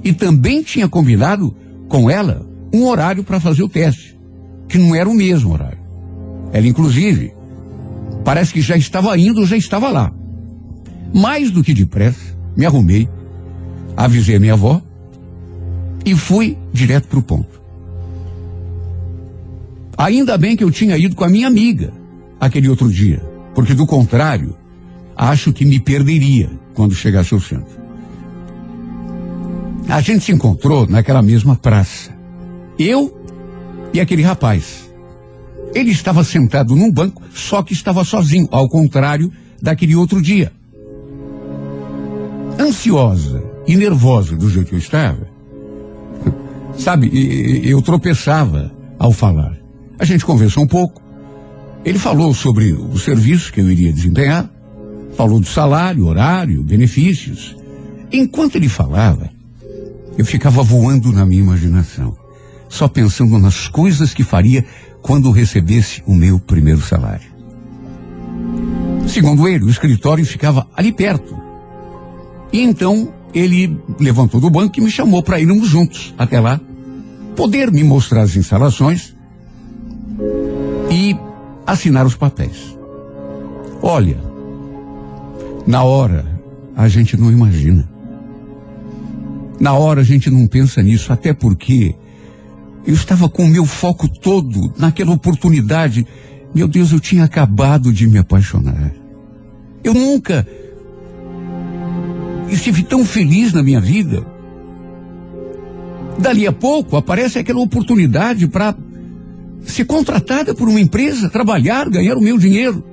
E 0.04 0.13
também 0.13 0.63
tinha 0.63 0.88
combinado 0.88 1.56
com 1.88 2.10
ela 2.10 2.48
um 2.74 2.86
horário 2.86 3.24
para 3.24 3.39
fazer 3.39 3.63
o 3.63 3.70
teste, 3.70 4.18
que 4.68 4.77
não 4.77 4.96
era 4.96 5.10
o 5.10 5.13
mesmo 5.13 5.54
horário. 5.54 5.80
Ela, 6.54 6.68
inclusive, 6.68 7.34
Parece 8.27 8.51
que 8.51 8.60
já 8.60 8.75
estava 8.75 9.18
indo, 9.18 9.46
já 9.46 9.56
estava 9.56 9.89
lá. 9.89 10.12
Mais 11.13 11.50
do 11.50 11.63
que 11.63 11.74
depressa, 11.74 12.38
me 12.58 12.66
arrumei, 12.66 13.08
avisei 13.96 14.36
a 14.36 14.39
minha 14.39 14.51
avó 14.51 14.82
e 16.06 16.13
fui 16.13 16.58
direto 16.74 17.08
para 17.08 17.20
o 17.20 17.24
ponto. 17.24 17.62
Ainda 19.98 20.38
bem 20.38 20.58
que 20.58 20.63
eu 20.66 20.70
tinha 20.70 20.98
ido 20.98 21.16
com 21.16 21.24
a 21.24 21.30
minha 21.30 21.48
amiga 21.48 21.94
aquele 22.38 22.68
outro 22.68 22.92
dia, 22.92 23.24
porque 23.56 23.74
do 23.74 23.88
contrário, 23.88 24.58
acho 25.17 25.51
que 25.51 25.65
me 25.65 25.79
perderia 25.79 26.50
quando 26.75 26.93
chegasse 26.93 27.33
ao 27.33 27.39
centro. 27.39 27.75
A 29.89 30.00
gente 30.01 30.25
se 30.25 30.31
encontrou 30.31 30.86
naquela 30.86 31.21
mesma 31.21 31.55
praça. 31.55 32.15
Eu 32.77 33.17
e 33.93 34.00
aquele 34.00 34.21
rapaz. 34.21 34.88
Ele 35.74 35.91
estava 35.91 36.24
sentado 36.24 36.75
num 36.75 36.91
banco, 36.91 37.24
só 37.33 37.63
que 37.63 37.74
estava 37.74 38.03
sozinho, 38.03 38.47
ao 38.51 38.69
contrário 38.69 39.31
daquele 39.62 39.95
outro 39.95 40.21
dia. 40.21 40.51
Ansiosa 42.59 43.43
e 43.67 43.75
nervosa 43.75 44.36
do 44.36 44.50
jeito 44.50 44.69
que 44.69 44.75
eu 44.75 44.79
estava, 44.79 45.27
sabe, 46.77 47.09
eu 47.63 47.81
tropeçava 47.81 48.71
ao 49.00 49.12
falar. 49.12 49.57
A 50.00 50.05
gente 50.05 50.25
conversou 50.25 50.63
um 50.63 50.67
pouco. 50.67 51.01
Ele 51.86 52.00
falou 52.00 52.33
sobre 52.33 52.74
o 52.74 52.97
serviço 52.97 53.53
que 53.53 53.62
eu 53.62 53.69
iria 53.69 53.93
desempenhar, 53.93 54.50
falou 55.17 55.39
do 55.39 55.47
salário, 55.47 56.05
horário, 56.05 56.63
benefícios. 56.63 57.57
Enquanto 58.12 58.55
ele 58.55 58.69
falava, 58.69 59.31
eu 60.15 60.24
ficava 60.24 60.62
voando 60.62 61.12
na 61.12 61.25
minha 61.25 61.41
imaginação, 61.41 62.15
só 62.69 62.88
pensando 62.88 63.39
nas 63.39 63.67
coisas 63.67 64.13
que 64.13 64.24
faria 64.24 64.63
quando 65.01 65.31
recebesse 65.31 66.03
o 66.05 66.13
meu 66.13 66.39
primeiro 66.39 66.81
salário. 66.81 67.36
Segundo 69.07 69.47
ele, 69.47 69.65
o 69.65 69.69
escritório 69.69 70.24
ficava 70.24 70.67
ali 70.75 70.91
perto. 70.91 71.36
E 72.53 72.62
então 72.62 73.12
ele 73.33 73.75
levantou 74.00 74.39
do 74.39 74.51
banco 74.51 74.77
e 74.77 74.83
me 74.83 74.91
chamou 74.91 75.24
para 75.24 75.39
irmos 75.39 75.67
juntos 75.67 76.13
até 76.15 76.39
lá, 76.39 76.62
poder 77.36 77.71
me 77.71 77.83
mostrar 77.83 78.21
as 78.21 78.36
instalações 78.36 79.15
e 80.91 81.15
assinar 81.65 82.05
os 82.05 82.15
papéis. 82.15 82.77
Olha, 83.81 84.26
na 85.67 85.83
hora 85.83 86.25
a 86.75 86.88
gente 86.88 87.17
não 87.17 87.31
imagina. 87.31 87.88
Na 89.59 89.74
hora 89.74 90.01
a 90.01 90.03
gente 90.03 90.29
não 90.29 90.47
pensa 90.47 90.81
nisso, 90.81 91.12
até 91.12 91.33
porque 91.33 91.93
eu 92.86 92.93
estava 92.93 93.27
com 93.27 93.43
o 93.43 93.47
meu 93.47 93.65
foco 93.65 94.07
todo 94.07 94.74
naquela 94.77 95.12
oportunidade. 95.12 96.07
Meu 96.55 96.67
Deus, 96.67 96.91
eu 96.91 97.00
tinha 97.00 97.25
acabado 97.25 97.91
de 97.91 98.07
me 98.07 98.17
apaixonar. 98.17 98.93
Eu 99.83 99.93
nunca 99.93 100.47
estive 102.50 102.83
tão 102.83 103.03
feliz 103.03 103.51
na 103.51 103.62
minha 103.62 103.81
vida. 103.81 104.25
Dali 106.17 106.47
a 106.47 106.51
pouco 106.51 106.95
aparece 106.95 107.38
aquela 107.38 107.59
oportunidade 107.59 108.47
para 108.47 108.75
ser 109.63 109.86
contratada 109.86 110.55
por 110.55 110.69
uma 110.69 110.79
empresa, 110.79 111.29
trabalhar, 111.29 111.89
ganhar 111.89 112.15
o 112.15 112.21
meu 112.21 112.38
dinheiro. 112.38 112.83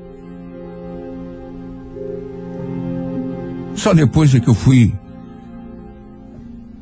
Só 3.74 3.92
depois 3.92 4.34
é 4.34 4.40
que 4.40 4.48
eu 4.48 4.54
fui 4.54 4.94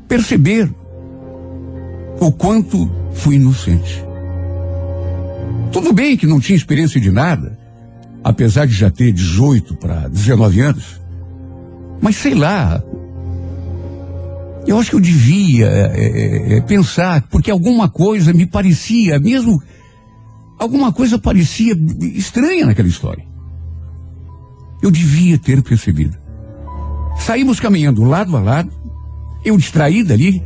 perceber 0.07 0.73
o 2.19 2.31
quanto 2.31 2.89
fui 3.13 3.35
inocente. 3.35 4.03
Tudo 5.71 5.91
bem 5.91 6.15
que 6.15 6.27
não 6.27 6.39
tinha 6.39 6.55
experiência 6.55 7.01
de 7.01 7.11
nada, 7.11 7.57
apesar 8.23 8.67
de 8.67 8.73
já 8.73 8.91
ter 8.91 9.11
18 9.11 9.75
para 9.77 10.07
19 10.07 10.61
anos. 10.61 11.01
Mas 11.99 12.15
sei 12.15 12.35
lá. 12.35 12.81
Eu 14.65 14.79
acho 14.79 14.91
que 14.91 14.95
eu 14.95 15.01
devia 15.01 15.67
é, 15.67 16.57
é, 16.57 16.61
pensar, 16.61 17.23
porque 17.23 17.51
alguma 17.51 17.89
coisa 17.89 18.31
me 18.31 18.45
parecia, 18.45 19.19
mesmo 19.19 19.61
alguma 20.57 20.93
coisa 20.93 21.19
parecia 21.19 21.75
estranha 22.01 22.65
naquela 22.65 22.87
história. 22.87 23.25
Eu 24.81 24.89
devia 24.89 25.37
ter 25.37 25.61
percebido. 25.61 26.22
Saímos 27.17 27.59
caminhando 27.59 28.03
lado 28.03 28.35
a 28.35 28.41
lado, 28.41 28.71
eu 29.43 29.57
distraída 29.57 30.13
ali, 30.13 30.43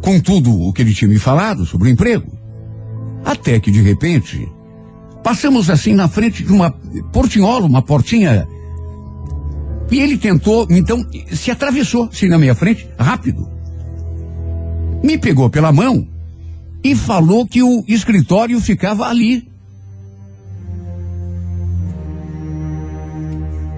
com 0.00 0.20
tudo 0.20 0.52
o 0.60 0.72
que 0.72 0.82
ele 0.82 0.94
tinha 0.94 1.08
me 1.08 1.18
falado 1.18 1.64
sobre 1.64 1.88
o 1.88 1.90
emprego. 1.90 2.30
Até 3.24 3.58
que, 3.58 3.70
de 3.70 3.80
repente, 3.80 4.48
passamos 5.22 5.70
assim 5.70 5.94
na 5.94 6.08
frente 6.08 6.44
de 6.44 6.52
uma 6.52 6.70
portinhola, 7.12 7.66
uma 7.66 7.82
portinha. 7.82 8.46
E 9.90 10.00
ele 10.00 10.18
tentou, 10.18 10.66
então, 10.70 11.04
se 11.32 11.50
atravessou 11.50 12.08
assim 12.12 12.28
na 12.28 12.38
minha 12.38 12.54
frente, 12.54 12.88
rápido. 12.98 13.48
Me 15.02 15.16
pegou 15.16 15.48
pela 15.48 15.72
mão 15.72 16.06
e 16.82 16.94
falou 16.94 17.46
que 17.46 17.62
o 17.62 17.82
escritório 17.88 18.60
ficava 18.60 19.06
ali. 19.06 19.48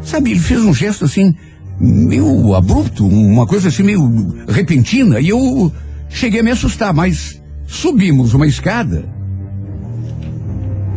Sabe, 0.03 0.33
ele 0.33 0.41
fez 0.41 0.65
um 0.65 0.75
gesto 0.75 1.05
assim, 1.05 1.35
meio 1.79 2.55
abrupto, 2.55 3.07
uma 3.07 3.47
coisa 3.47 3.69
assim 3.69 3.83
meio 3.83 4.45
repentina, 4.49 5.21
e 5.21 5.29
eu 5.29 5.73
cheguei 6.09 6.41
a 6.41 6.43
me 6.43 6.51
assustar, 6.51 6.95
mas 6.95 7.41
subimos 7.67 8.35
uma 8.35 8.47
escada, 8.47 9.05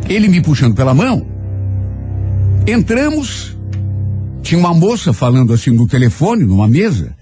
ele 0.08 0.28
me 0.28 0.40
puxando 0.40 0.74
pela 0.74 0.94
mão, 0.94 1.26
entramos, 2.66 3.56
tinha 4.42 4.58
uma 4.58 4.72
moça 4.72 5.12
falando 5.12 5.52
assim 5.52 5.70
no 5.70 5.86
telefone, 5.86 6.44
numa 6.44 6.66
mesa, 6.66 7.14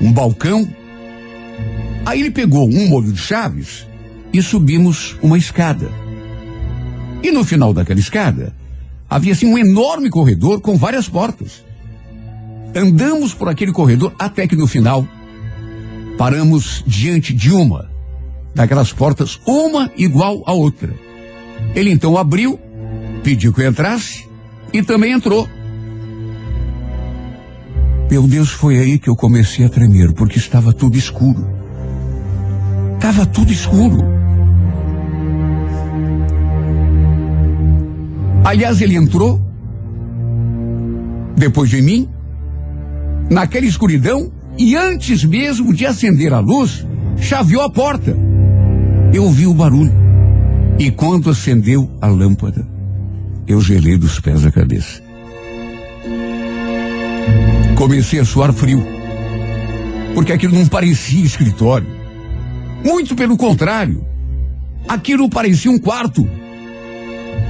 um 0.00 0.12
balcão, 0.12 0.66
aí 2.04 2.20
ele 2.20 2.30
pegou 2.30 2.68
um 2.68 2.88
molho 2.88 3.12
de 3.12 3.20
chaves 3.20 3.86
e 4.32 4.42
subimos 4.42 5.16
uma 5.22 5.38
escada. 5.38 5.88
E 7.22 7.30
no 7.30 7.44
final 7.44 7.72
daquela 7.72 8.00
escada, 8.00 8.54
havia 9.08 9.32
assim 9.32 9.46
um 9.46 9.56
enorme 9.56 10.10
corredor 10.10 10.60
com 10.60 10.76
várias 10.76 11.08
portas. 11.08 11.64
Andamos 12.74 13.32
por 13.32 13.48
aquele 13.48 13.72
corredor 13.72 14.12
até 14.18 14.46
que 14.48 14.56
no 14.56 14.66
final 14.66 15.06
paramos 16.18 16.82
diante 16.86 17.32
de 17.32 17.52
uma 17.52 17.88
daquelas 18.54 18.92
portas, 18.92 19.40
uma 19.46 19.90
igual 19.96 20.42
à 20.46 20.52
outra. 20.52 20.92
Ele 21.74 21.90
então 21.90 22.16
abriu, 22.16 22.58
pediu 23.22 23.52
que 23.52 23.62
eu 23.62 23.68
entrasse 23.68 24.26
e 24.72 24.82
também 24.82 25.12
entrou. 25.12 25.48
Meu 28.10 28.22
Deus, 28.28 28.50
foi 28.50 28.78
aí 28.78 28.98
que 28.98 29.08
eu 29.08 29.16
comecei 29.16 29.64
a 29.64 29.68
tremer, 29.68 30.12
porque 30.12 30.38
estava 30.38 30.72
tudo 30.72 30.96
escuro. 30.96 31.48
Estava 32.94 33.26
tudo 33.26 33.52
escuro. 33.52 34.04
Aliás, 38.44 38.80
ele 38.80 38.94
entrou 38.94 39.40
depois 41.36 41.70
de 41.70 41.82
mim 41.82 42.08
naquela 43.34 43.66
escuridão 43.66 44.30
e 44.56 44.76
antes 44.76 45.24
mesmo 45.24 45.74
de 45.74 45.84
acender 45.84 46.32
a 46.32 46.38
luz, 46.38 46.86
chaveou 47.18 47.62
a 47.62 47.68
porta. 47.68 48.16
Eu 49.12 49.24
ouvi 49.24 49.44
o 49.44 49.52
barulho. 49.52 49.92
E 50.78 50.90
quando 50.92 51.30
acendeu 51.30 51.90
a 52.00 52.06
lâmpada, 52.06 52.66
eu 53.46 53.60
gelei 53.60 53.98
dos 53.98 54.20
pés 54.20 54.46
à 54.46 54.52
cabeça. 54.52 55.02
Comecei 57.76 58.20
a 58.20 58.24
suar 58.24 58.52
frio. 58.52 58.84
Porque 60.14 60.32
aquilo 60.32 60.54
não 60.54 60.66
parecia 60.66 61.24
escritório. 61.24 61.88
Muito 62.84 63.16
pelo 63.16 63.36
contrário. 63.36 64.04
Aquilo 64.86 65.28
parecia 65.28 65.72
um 65.72 65.78
quarto. 65.78 66.24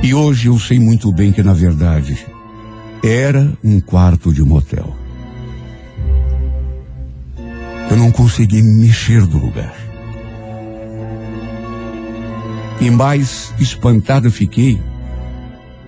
E 0.02 0.14
hoje 0.14 0.48
eu 0.48 0.58
sei 0.58 0.78
muito 0.78 1.12
bem 1.12 1.30
que, 1.30 1.42
na 1.42 1.52
verdade, 1.52 2.16
era 3.02 3.52
um 3.62 3.80
quarto 3.80 4.32
de 4.32 4.42
motel. 4.42 5.03
Eu 7.94 7.98
não 7.98 8.10
consegui 8.10 8.60
me 8.60 8.86
mexer 8.86 9.24
do 9.24 9.38
lugar. 9.38 9.72
E 12.80 12.90
mais 12.90 13.54
espantado 13.56 14.32
fiquei 14.32 14.80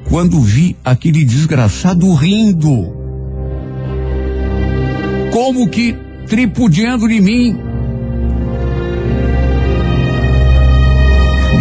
quando 0.09 0.41
vi 0.41 0.77
aquele 0.85 1.25
desgraçado 1.25 2.15
rindo. 2.15 2.95
Como 5.33 5.69
que 5.69 5.97
tripudiando 6.29 7.09
de 7.09 7.21
mim. 7.21 7.59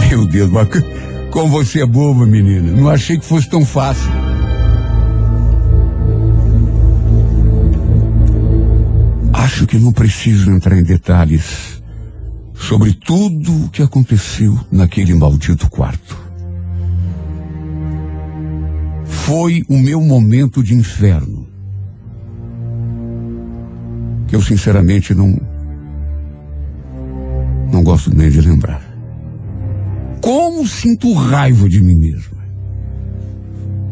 Meu 0.09 0.27
Deus, 0.27 0.51
como 1.31 1.49
você 1.49 1.81
é 1.81 1.87
boba, 1.87 2.23
menina. 2.27 2.71
Não 2.71 2.87
achei 2.87 3.17
que 3.17 3.25
fosse 3.25 3.49
tão 3.49 3.65
fácil. 3.65 4.24
Acho 9.45 9.67
que 9.67 9.77
não 9.77 9.93
preciso 9.93 10.49
entrar 10.49 10.75
em 10.75 10.81
detalhes 10.81 11.79
sobre 12.55 12.93
tudo 12.93 13.65
o 13.65 13.69
que 13.69 13.83
aconteceu 13.83 14.59
naquele 14.71 15.13
maldito 15.13 15.69
quarto. 15.69 16.17
Foi 19.05 19.63
o 19.69 19.77
meu 19.77 20.01
momento 20.01 20.63
de 20.63 20.73
inferno. 20.73 21.47
Que 24.27 24.35
eu 24.35 24.41
sinceramente 24.41 25.13
não. 25.13 25.39
Não 27.71 27.83
gosto 27.83 28.09
nem 28.15 28.31
de 28.31 28.41
lembrar. 28.41 28.81
como 30.21 30.67
sinto 30.67 31.13
raiva 31.13 31.69
de 31.69 31.81
mim 31.81 31.93
mesma. 31.93 32.43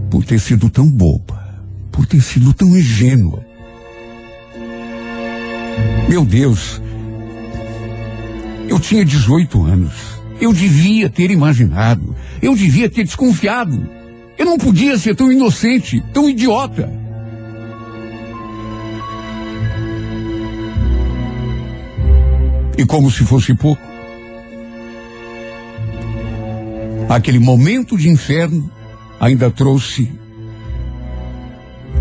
Por 0.09 0.25
ter 0.25 0.39
sido 0.39 0.67
tão 0.67 0.89
boba, 0.89 1.63
por 1.91 2.07
ter 2.07 2.21
sido 2.21 2.55
tão 2.55 2.75
ingênua. 2.75 3.52
Meu 6.13 6.23
Deus, 6.23 6.79
eu 8.69 8.79
tinha 8.79 9.03
18 9.03 9.63
anos. 9.63 9.93
Eu 10.39 10.53
devia 10.53 11.09
ter 11.09 11.31
imaginado. 11.31 12.15
Eu 12.39 12.55
devia 12.55 12.87
ter 12.87 13.03
desconfiado. 13.03 13.89
Eu 14.37 14.45
não 14.45 14.59
podia 14.59 14.95
ser 14.99 15.15
tão 15.15 15.31
inocente, 15.31 16.03
tão 16.13 16.29
idiota. 16.29 16.87
E 22.77 22.85
como 22.85 23.09
se 23.09 23.23
fosse 23.23 23.55
pouco, 23.55 23.81
aquele 27.09 27.39
momento 27.39 27.97
de 27.97 28.07
inferno 28.07 28.69
ainda 29.19 29.49
trouxe 29.49 30.11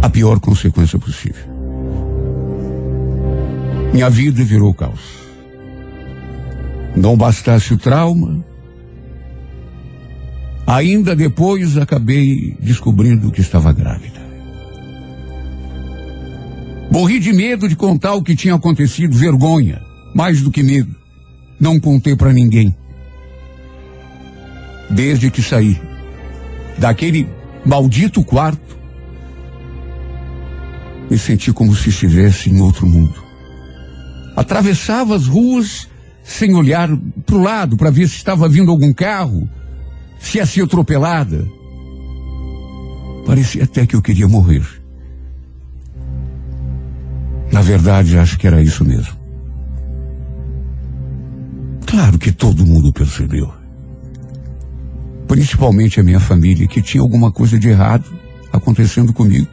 a 0.02 0.10
pior 0.10 0.38
consequência 0.38 0.98
possível. 0.98 1.51
Minha 3.92 4.08
vida 4.08 4.42
virou 4.42 4.72
caos. 4.72 5.00
Não 6.96 7.16
bastasse 7.16 7.74
o 7.74 7.78
trauma, 7.78 8.44
ainda 10.66 11.14
depois 11.14 11.76
acabei 11.76 12.56
descobrindo 12.58 13.30
que 13.30 13.40
estava 13.40 13.72
grávida. 13.72 14.22
Morri 16.90 17.18
de 17.18 17.32
medo 17.32 17.68
de 17.68 17.76
contar 17.76 18.14
o 18.14 18.22
que 18.22 18.36
tinha 18.36 18.54
acontecido, 18.54 19.16
vergonha, 19.16 19.80
mais 20.14 20.42
do 20.42 20.50
que 20.50 20.62
medo. 20.62 20.94
Não 21.58 21.78
contei 21.78 22.14
para 22.14 22.32
ninguém. 22.32 22.74
Desde 24.90 25.30
que 25.30 25.42
saí 25.42 25.80
daquele 26.78 27.26
maldito 27.64 28.22
quarto, 28.22 28.78
me 31.10 31.18
senti 31.18 31.52
como 31.52 31.74
se 31.74 31.88
estivesse 31.90 32.50
em 32.50 32.60
outro 32.60 32.86
mundo. 32.86 33.31
Atravessava 34.42 35.14
as 35.14 35.28
ruas 35.28 35.88
sem 36.24 36.52
olhar 36.56 36.88
para 37.24 37.36
o 37.36 37.40
lado 37.40 37.76
para 37.76 37.92
ver 37.92 38.08
se 38.08 38.16
estava 38.16 38.48
vindo 38.48 38.72
algum 38.72 38.92
carro, 38.92 39.48
se 40.18 40.38
ia 40.38 40.44
ser 40.44 40.64
atropelada. 40.64 41.46
Parecia 43.24 43.62
até 43.62 43.86
que 43.86 43.94
eu 43.94 44.02
queria 44.02 44.26
morrer. 44.26 44.66
Na 47.52 47.62
verdade, 47.62 48.18
acho 48.18 48.36
que 48.36 48.48
era 48.48 48.60
isso 48.60 48.84
mesmo. 48.84 49.16
Claro 51.86 52.18
que 52.18 52.32
todo 52.32 52.66
mundo 52.66 52.92
percebeu. 52.92 53.48
Principalmente 55.28 56.00
a 56.00 56.02
minha 56.02 56.18
família, 56.18 56.66
que 56.66 56.82
tinha 56.82 57.00
alguma 57.00 57.30
coisa 57.30 57.56
de 57.60 57.68
errado 57.68 58.04
acontecendo 58.52 59.12
comigo. 59.12 59.46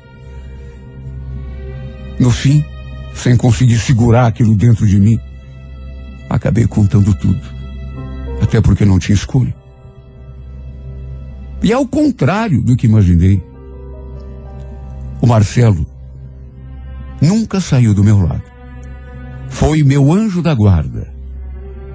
No 2.19 2.32
fim, 2.32 2.65
sem 3.13 3.36
conseguir 3.36 3.78
segurar 3.80 4.28
aquilo 4.28 4.56
dentro 4.56 4.88
de 4.88 5.00
mim, 5.00 5.19
Acabei 6.30 6.67
contando 6.67 7.13
tudo. 7.15 7.41
Até 8.41 8.62
porque 8.62 8.86
não 8.86 9.00
tinha 9.00 9.15
escolha. 9.15 9.54
E 11.62 11.74
ao 11.74 11.86
contrário 11.88 12.62
do 12.62 12.78
que 12.78 12.86
imaginei, 12.86 13.43
o 15.19 15.28
Marcelo 15.28 15.86
nunca 17.19 17.60
saiu 17.60 17.93
do 17.93 18.04
meu 18.04 18.22
lado. 18.22 18.43
Foi 19.50 19.84
meu 19.84 20.13
anjo 20.13 20.41
da 20.41 20.54
guarda. 20.54 21.12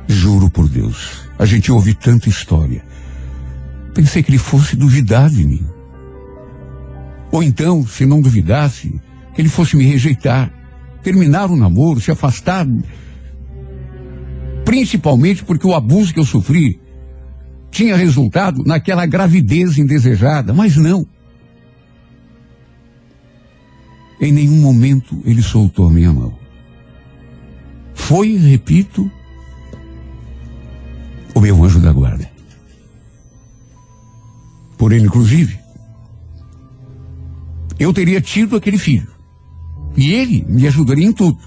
Juro 0.09 0.50
por 0.50 0.68
Deus. 0.68 1.22
A 1.38 1.46
gente 1.46 1.70
ouve 1.70 1.94
tanta 1.94 2.29
história. 2.29 2.85
Pensei 3.94 4.22
que 4.22 4.31
ele 4.31 4.38
fosse 4.38 4.77
duvidar 4.77 5.31
de 5.31 5.44
mim. 5.44 5.64
Ou 7.31 7.42
então, 7.42 7.87
se 7.87 8.05
não 8.05 8.20
duvidasse, 8.20 9.00
que 9.35 9.40
ele 9.40 9.48
fosse 9.48 9.77
me 9.77 9.85
rejeitar, 9.85 10.53
terminar 11.04 11.50
o 11.50 11.56
namoro, 11.56 12.00
se 12.00 12.10
afastar 12.10 12.66
Principalmente 14.64 15.44
porque 15.44 15.66
o 15.66 15.74
abuso 15.74 16.12
que 16.12 16.18
eu 16.18 16.24
sofri 16.24 16.80
tinha 17.70 17.96
resultado 17.96 18.64
naquela 18.64 19.04
gravidez 19.04 19.78
indesejada, 19.78 20.54
mas 20.54 20.76
não. 20.76 21.06
Em 24.20 24.32
nenhum 24.32 24.60
momento 24.60 25.20
ele 25.24 25.42
soltou 25.42 25.86
a 25.86 25.90
minha 25.90 26.12
mão. 26.12 26.36
Foi, 27.94 28.36
repito, 28.36 29.10
o 31.34 31.40
meu 31.40 31.62
anjo 31.62 31.80
da 31.80 31.92
guarda. 31.92 32.30
Por 34.78 34.92
ele, 34.92 35.06
inclusive, 35.06 35.58
eu 37.78 37.92
teria 37.92 38.20
tido 38.20 38.56
aquele 38.56 38.78
filho. 38.78 39.13
E 39.96 40.12
ele 40.12 40.44
me 40.48 40.66
ajudaria 40.66 41.07
em 41.07 41.12
tudo. 41.12 41.38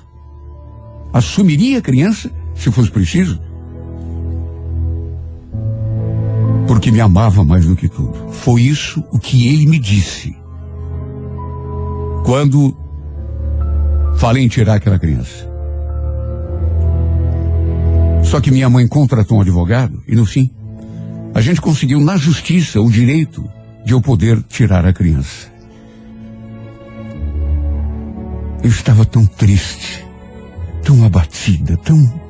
Assumiria 1.12 1.80
a 1.80 1.82
criança 1.82 2.32
se 2.56 2.72
fosse 2.72 2.92
preciso. 2.92 3.40
Porque 6.68 6.92
me 6.92 7.00
amava 7.00 7.44
mais 7.44 7.66
do 7.66 7.76
que 7.76 7.88
tudo. 7.88 8.32
Foi 8.32 8.62
isso 8.62 9.04
o 9.12 9.20
que 9.20 9.48
ele 9.48 9.66
me 9.66 9.80
disse. 9.80 10.36
Quando 12.26 12.76
falei 14.18 14.44
em 14.44 14.48
tirar 14.48 14.76
aquela 14.76 15.00
criança. 15.00 15.48
Só 18.24 18.42
que 18.42 18.52
minha 18.52 18.70
mãe 18.70 18.88
contratou 18.88 19.38
um 19.38 19.42
advogado 19.42 20.04
e 20.08 20.16
no 20.16 20.26
fim, 20.26 20.52
a 21.34 21.40
gente 21.40 21.62
conseguiu 21.62 22.00
na 22.02 22.18
justiça 22.18 22.82
o 22.82 22.92
direito 22.92 23.48
de 23.86 23.94
eu 23.94 24.02
poder 24.02 24.44
tirar 24.44 24.86
a 24.86 24.92
criança. 24.92 25.57
Eu 28.68 28.72
estava 28.72 29.06
tão 29.06 29.26
triste, 29.26 30.06
tão 30.84 31.06
abatida, 31.06 31.78
tão 31.78 32.22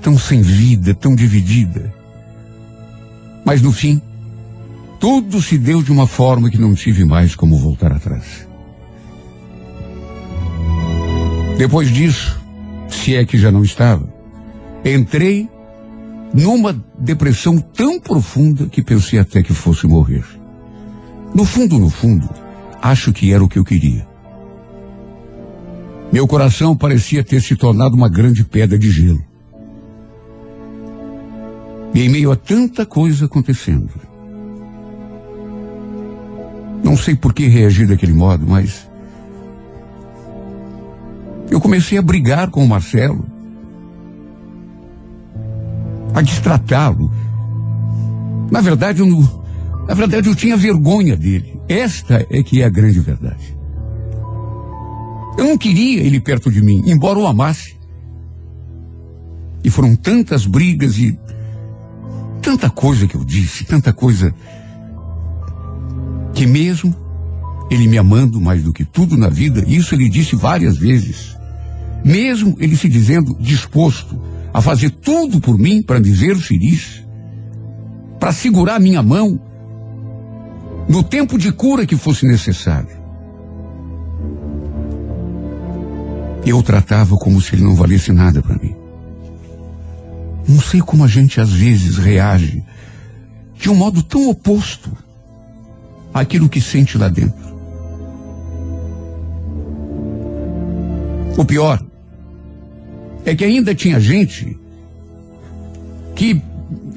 tão 0.00 0.16
sem 0.16 0.40
vida, 0.40 0.94
tão 0.94 1.12
dividida. 1.12 1.92
Mas 3.44 3.60
no 3.60 3.72
fim, 3.72 4.00
tudo 5.00 5.42
se 5.42 5.58
deu 5.58 5.82
de 5.82 5.90
uma 5.90 6.06
forma 6.06 6.48
que 6.48 6.56
não 6.56 6.72
tive 6.72 7.04
mais 7.04 7.34
como 7.34 7.58
voltar 7.58 7.90
atrás. 7.90 8.46
Depois 11.58 11.90
disso, 11.90 12.40
se 12.88 13.16
é 13.16 13.24
que 13.24 13.36
já 13.36 13.50
não 13.50 13.64
estava, 13.64 14.08
entrei 14.84 15.50
numa 16.32 16.80
depressão 16.96 17.58
tão 17.58 17.98
profunda 17.98 18.66
que 18.68 18.84
pensei 18.84 19.18
até 19.18 19.42
que 19.42 19.52
fosse 19.52 19.84
morrer. 19.88 20.24
No 21.34 21.44
fundo, 21.44 21.76
no 21.76 21.90
fundo, 21.90 22.30
acho 22.80 23.12
que 23.12 23.32
era 23.32 23.42
o 23.42 23.48
que 23.48 23.58
eu 23.58 23.64
queria. 23.64 24.13
Meu 26.14 26.28
coração 26.28 26.76
parecia 26.76 27.24
ter 27.24 27.42
se 27.42 27.56
tornado 27.56 27.96
uma 27.96 28.08
grande 28.08 28.44
pedra 28.44 28.78
de 28.78 28.88
gelo. 28.88 29.20
E 31.92 32.02
em 32.02 32.08
meio 32.08 32.30
a 32.30 32.36
tanta 32.36 32.86
coisa 32.86 33.24
acontecendo. 33.24 33.90
Não 36.84 36.96
sei 36.96 37.16
por 37.16 37.34
que 37.34 37.48
reagir 37.48 37.88
daquele 37.88 38.12
modo, 38.12 38.46
mas. 38.46 38.88
Eu 41.50 41.60
comecei 41.60 41.98
a 41.98 42.02
brigar 42.02 42.48
com 42.48 42.64
o 42.64 42.68
Marcelo. 42.68 43.26
A 46.14 46.22
destratá-lo. 46.22 47.10
Na 48.52 48.60
verdade, 48.60 49.00
eu, 49.00 49.08
na 49.88 49.94
verdade, 49.94 50.28
eu 50.28 50.36
tinha 50.36 50.56
vergonha 50.56 51.16
dele. 51.16 51.60
Esta 51.68 52.24
é 52.30 52.40
que 52.40 52.62
é 52.62 52.66
a 52.66 52.70
grande 52.70 53.00
verdade. 53.00 53.63
Eu 55.36 55.44
não 55.44 55.58
queria 55.58 56.02
ele 56.02 56.20
perto 56.20 56.50
de 56.50 56.62
mim, 56.62 56.82
embora 56.86 57.18
o 57.18 57.26
amasse. 57.26 57.76
E 59.62 59.70
foram 59.70 59.96
tantas 59.96 60.46
brigas 60.46 60.98
e 60.98 61.18
tanta 62.42 62.68
coisa 62.68 63.06
que 63.06 63.14
eu 63.14 63.24
disse, 63.24 63.64
tanta 63.64 63.92
coisa 63.92 64.34
que 66.34 66.46
mesmo 66.46 66.94
ele 67.70 67.88
me 67.88 67.96
amando 67.96 68.40
mais 68.40 68.62
do 68.62 68.72
que 68.72 68.84
tudo 68.84 69.16
na 69.16 69.28
vida, 69.28 69.64
isso 69.66 69.94
ele 69.94 70.08
disse 70.08 70.36
várias 70.36 70.76
vezes. 70.76 71.34
Mesmo 72.04 72.54
ele 72.58 72.76
se 72.76 72.88
dizendo 72.88 73.36
disposto 73.40 74.20
a 74.52 74.60
fazer 74.60 74.90
tudo 74.90 75.40
por 75.40 75.58
mim 75.58 75.82
para 75.82 75.98
me 75.98 76.10
ver 76.10 76.36
feliz, 76.36 77.02
para 78.20 78.32
segurar 78.32 78.78
minha 78.78 79.02
mão 79.02 79.40
no 80.88 81.02
tempo 81.02 81.38
de 81.38 81.50
cura 81.50 81.86
que 81.86 81.96
fosse 81.96 82.26
necessário. 82.26 83.03
Eu 86.46 86.58
o 86.58 86.62
tratava 86.62 87.16
como 87.16 87.40
se 87.40 87.54
ele 87.54 87.64
não 87.64 87.74
valesse 87.74 88.12
nada 88.12 88.42
para 88.42 88.56
mim. 88.56 88.74
Não 90.46 90.60
sei 90.60 90.80
como 90.80 91.04
a 91.04 91.08
gente 91.08 91.40
às 91.40 91.50
vezes 91.50 91.96
reage 91.96 92.62
de 93.54 93.70
um 93.70 93.74
modo 93.74 94.02
tão 94.02 94.28
oposto 94.28 94.92
àquilo 96.12 96.48
que 96.48 96.60
sente 96.60 96.98
lá 96.98 97.08
dentro. 97.08 97.44
O 101.36 101.44
pior 101.44 101.82
é 103.24 103.34
que 103.34 103.44
ainda 103.44 103.74
tinha 103.74 103.98
gente 103.98 104.58
que 106.14 106.40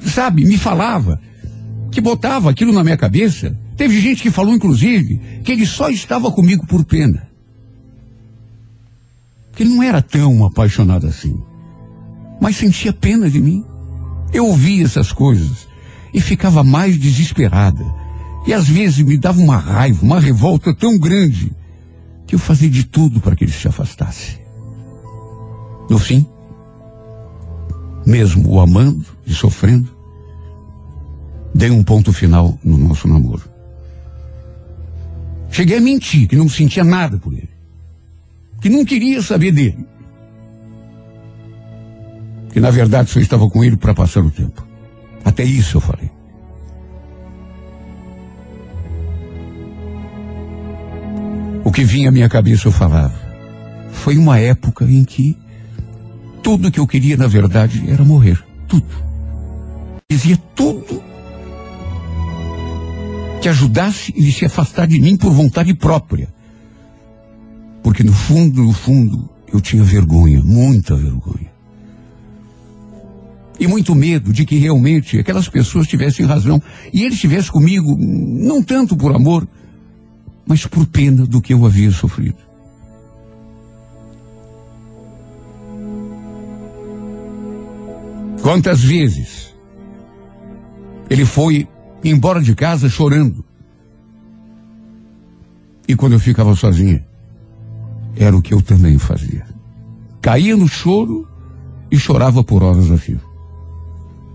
sabe, 0.00 0.44
me 0.44 0.58
falava, 0.58 1.20
que 1.90 2.00
botava 2.00 2.50
aquilo 2.50 2.72
na 2.72 2.84
minha 2.84 2.96
cabeça. 2.96 3.58
Teve 3.76 4.00
gente 4.00 4.22
que 4.22 4.30
falou, 4.30 4.54
inclusive, 4.54 5.40
que 5.42 5.52
ele 5.52 5.66
só 5.66 5.88
estava 5.88 6.30
comigo 6.30 6.66
por 6.66 6.84
pena. 6.84 7.27
Que 9.58 9.64
ele 9.64 9.74
não 9.74 9.82
era 9.82 10.00
tão 10.00 10.46
apaixonado 10.46 11.08
assim. 11.08 11.42
Mas 12.40 12.54
sentia 12.54 12.92
pena 12.92 13.28
de 13.28 13.40
mim. 13.40 13.64
Eu 14.32 14.46
ouvia 14.46 14.84
essas 14.84 15.10
coisas 15.10 15.66
e 16.14 16.20
ficava 16.20 16.62
mais 16.62 16.96
desesperada. 16.96 17.84
E 18.46 18.52
às 18.54 18.68
vezes 18.68 19.04
me 19.04 19.18
dava 19.18 19.40
uma 19.40 19.56
raiva, 19.56 20.00
uma 20.00 20.20
revolta 20.20 20.72
tão 20.72 20.96
grande, 20.96 21.50
que 22.24 22.36
eu 22.36 22.38
fazia 22.38 22.70
de 22.70 22.84
tudo 22.84 23.20
para 23.20 23.34
que 23.34 23.42
ele 23.42 23.50
se 23.50 23.66
afastasse. 23.66 24.38
No 25.90 25.98
fim, 25.98 26.24
mesmo 28.06 28.48
o 28.48 28.60
amando 28.60 29.04
e 29.26 29.34
sofrendo, 29.34 29.90
dei 31.52 31.72
um 31.72 31.82
ponto 31.82 32.12
final 32.12 32.56
no 32.62 32.78
nosso 32.78 33.08
namoro. 33.08 33.42
Cheguei 35.50 35.78
a 35.78 35.80
mentir 35.80 36.28
que 36.28 36.36
não 36.36 36.48
sentia 36.48 36.84
nada 36.84 37.18
por 37.18 37.32
ele, 37.32 37.57
que 38.60 38.68
não 38.68 38.84
queria 38.84 39.22
saber 39.22 39.52
dele, 39.52 39.86
que 42.52 42.60
na 42.60 42.70
verdade 42.70 43.10
só 43.10 43.20
estava 43.20 43.48
com 43.48 43.62
ele 43.64 43.76
para 43.76 43.94
passar 43.94 44.20
o 44.24 44.30
tempo. 44.30 44.66
Até 45.24 45.44
isso 45.44 45.76
eu 45.76 45.80
falei. 45.80 46.10
O 51.64 51.70
que 51.70 51.84
vinha 51.84 52.08
à 52.08 52.12
minha 52.12 52.28
cabeça 52.28 52.66
eu 52.66 52.72
falava. 52.72 53.14
Foi 53.92 54.16
uma 54.16 54.38
época 54.38 54.84
em 54.84 55.04
que 55.04 55.36
tudo 56.42 56.70
que 56.70 56.80
eu 56.80 56.86
queria, 56.86 57.16
na 57.16 57.26
verdade, 57.26 57.84
era 57.90 58.04
morrer. 58.04 58.42
Tudo. 58.66 58.86
Dizia 60.10 60.38
tudo 60.54 61.02
que 63.42 63.48
ajudasse 63.48 64.14
ele 64.16 64.32
se 64.32 64.46
afastar 64.46 64.86
de 64.86 64.98
mim 64.98 65.16
por 65.16 65.30
vontade 65.30 65.74
própria. 65.74 66.28
Porque 67.88 68.04
no 68.04 68.12
fundo, 68.12 68.62
no 68.64 68.72
fundo, 68.74 69.30
eu 69.50 69.62
tinha 69.62 69.82
vergonha, 69.82 70.42
muita 70.44 70.94
vergonha. 70.94 71.50
E 73.58 73.66
muito 73.66 73.94
medo 73.94 74.30
de 74.30 74.44
que 74.44 74.58
realmente 74.58 75.18
aquelas 75.18 75.48
pessoas 75.48 75.88
tivessem 75.88 76.26
razão 76.26 76.62
e 76.92 77.02
ele 77.02 77.14
estivesse 77.14 77.50
comigo, 77.50 77.96
não 77.98 78.62
tanto 78.62 78.94
por 78.94 79.16
amor, 79.16 79.48
mas 80.46 80.66
por 80.66 80.84
pena 80.84 81.24
do 81.24 81.40
que 81.40 81.54
eu 81.54 81.64
havia 81.64 81.90
sofrido. 81.90 82.36
Quantas 88.42 88.82
vezes 88.84 89.54
ele 91.08 91.24
foi 91.24 91.66
embora 92.04 92.42
de 92.42 92.54
casa 92.54 92.86
chorando. 92.90 93.42
E 95.88 95.96
quando 95.96 96.12
eu 96.12 96.20
ficava 96.20 96.54
sozinha, 96.54 97.07
era 98.18 98.36
o 98.36 98.42
que 98.42 98.52
eu 98.52 98.60
também 98.60 98.98
fazia. 98.98 99.46
Caía 100.20 100.56
no 100.56 100.68
choro 100.68 101.26
e 101.90 101.98
chorava 101.98 102.42
por 102.42 102.62
horas 102.62 102.90
a 102.90 102.98
fio. 102.98 103.20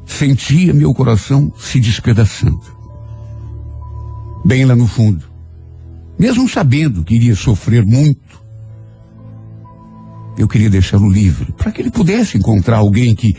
Sentia 0.05 0.73
meu 0.73 0.93
coração 0.93 1.51
se 1.57 1.79
despedaçando. 1.79 2.61
Bem 4.45 4.65
lá 4.65 4.75
no 4.75 4.87
fundo. 4.87 5.25
Mesmo 6.17 6.47
sabendo 6.47 7.03
que 7.03 7.15
iria 7.15 7.35
sofrer 7.35 7.85
muito, 7.85 8.41
eu 10.37 10.47
queria 10.47 10.69
deixá-lo 10.69 11.09
livre, 11.09 11.51
para 11.51 11.71
que 11.71 11.81
ele 11.81 11.91
pudesse 11.91 12.37
encontrar 12.37 12.77
alguém 12.77 13.13
que, 13.13 13.35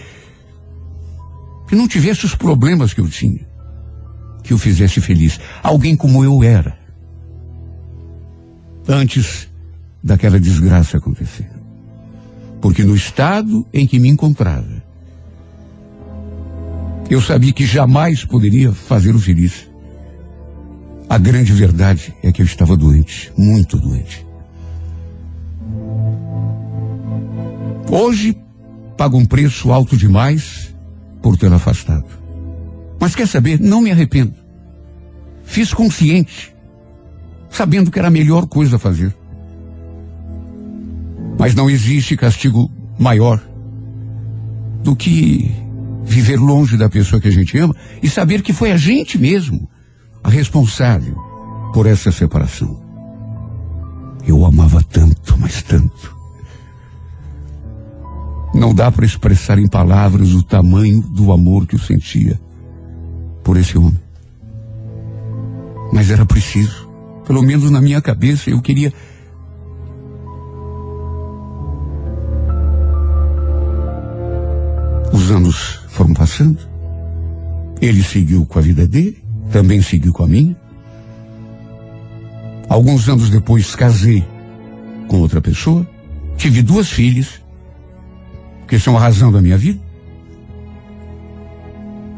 que 1.69 1.75
não 1.75 1.89
tivesse 1.89 2.25
os 2.25 2.35
problemas 2.35 2.93
que 2.93 3.01
eu 3.01 3.09
tinha 3.09 3.55
que 4.45 4.53
o 4.53 4.59
fizesse 4.59 5.01
feliz. 5.01 5.41
Alguém 5.63 5.97
como 5.97 6.23
eu 6.23 6.43
era. 6.45 6.79
Antes 8.87 9.49
daquela 10.05 10.39
desgraça 10.39 10.99
acontecer. 10.99 11.51
Porque 12.61 12.85
no 12.85 12.95
estado 12.95 13.67
em 13.73 13.87
que 13.87 13.99
me 13.99 14.09
encontrava, 14.09 14.85
eu 17.09 17.23
sabia 17.23 17.53
que 17.53 17.65
jamais 17.65 18.23
poderia 18.23 18.71
fazê-lo 18.73 19.19
feliz. 19.19 19.67
A 21.09 21.17
grande 21.17 21.53
verdade 21.53 22.15
é 22.23 22.31
que 22.31 22.43
eu 22.43 22.47
estava 22.47 22.77
doente, 22.77 23.33
muito 23.37 23.79
doente. 23.79 24.27
Hoje 27.91 28.37
pago 28.97 29.17
um 29.17 29.25
preço 29.25 29.73
alto 29.73 29.97
demais 29.97 30.75
por 31.23 31.37
tê-lo 31.37 31.55
afastado. 31.55 32.07
Mas 33.01 33.15
quer 33.15 33.29
saber? 33.29 33.59
Não 33.61 33.81
me 33.81 33.91
arrependo. 33.91 34.35
Fiz 35.45 35.73
consciente, 35.73 36.55
sabendo 37.51 37.91
que 37.91 37.99
era 37.99 38.09
a 38.09 38.11
melhor 38.11 38.47
coisa 38.47 38.77
a 38.77 38.79
fazer. 38.79 39.15
Mas 41.45 41.55
não 41.55 41.69
existe 41.69 42.17
castigo 42.17 42.71
maior 42.99 43.39
do 44.83 44.97
que 44.97 45.55
viver 46.03 46.39
longe 46.41 46.79
da 46.79 46.89
pessoa 46.89 47.21
que 47.21 47.29
a 47.29 47.31
gente 47.31 47.59
ama 47.59 47.77
e 48.03 48.09
saber 48.09 48.41
que 48.41 48.51
foi 48.51 48.73
a 48.73 48.79
gente 48.79 49.19
mesmo 49.19 49.69
a 50.23 50.31
responsável 50.31 51.15
por 51.75 51.85
essa 51.85 52.11
separação. 52.11 52.83
Eu 54.27 54.47
amava 54.47 54.83
tanto, 54.83 55.37
mas 55.39 55.63
tanto. 55.63 56.17
Não 58.55 58.75
dá 58.75 58.91
para 58.91 59.05
expressar 59.05 59.59
em 59.59 59.69
palavras 59.69 60.33
o 60.33 60.43
tamanho 60.43 61.03
do 61.03 61.31
amor 61.31 61.67
que 61.67 61.75
eu 61.75 61.81
sentia 61.81 62.41
por 63.43 63.59
esse 63.59 63.77
homem. 63.77 64.01
Mas 65.93 66.11
era 66.11 66.25
preciso. 66.25 66.89
Pelo 67.27 67.43
menos 67.43 67.71
na 67.71 67.83
minha 67.83 68.01
cabeça 68.01 68.49
eu 68.49 68.63
queria. 68.63 68.95
Os 75.25 75.31
anos 75.31 75.81
foram 75.89 76.13
passando. 76.13 76.59
Ele 77.81 78.03
seguiu 78.03 78.45
com 78.45 78.59
a 78.59 78.63
vida 78.63 78.87
dele, 78.87 79.25
também 79.51 79.81
seguiu 79.81 80.13
com 80.13 80.23
a 80.23 80.29
minha. 80.29 80.55
Alguns 82.69 83.09
anos 83.09 83.31
depois 83.31 83.75
casei 83.75 84.23
com 85.09 85.21
outra 85.21 85.41
pessoa. 85.41 85.89
Tive 86.37 86.61
duas 86.61 86.91
filhas, 86.91 87.41
que 88.69 88.79
são 88.79 88.99
a 88.99 89.01
razão 89.01 89.33
da 89.33 89.41
minha 89.41 89.57
vida 89.57 89.81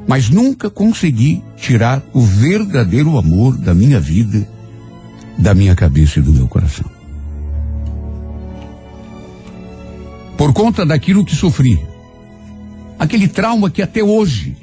mas 0.09 0.31
nunca 0.31 0.71
consegui 0.71 1.43
tirar 1.57 2.01
o 2.13 2.21
verdadeiro 2.21 3.19
amor 3.19 3.57
da 3.57 3.75
minha 3.75 3.99
vida, 3.99 4.49
da 5.37 5.53
minha 5.53 5.75
cabeça 5.75 6.21
e 6.21 6.23
do 6.23 6.33
meu 6.33 6.47
coração. 6.47 6.89
Por 10.39 10.53
conta 10.53 10.87
daquilo 10.87 11.25
que 11.25 11.35
sofri, 11.35 11.85
aquele 12.99 13.29
trauma 13.29 13.71
que 13.71 13.83
até 13.83 14.03
hoje 14.03 14.57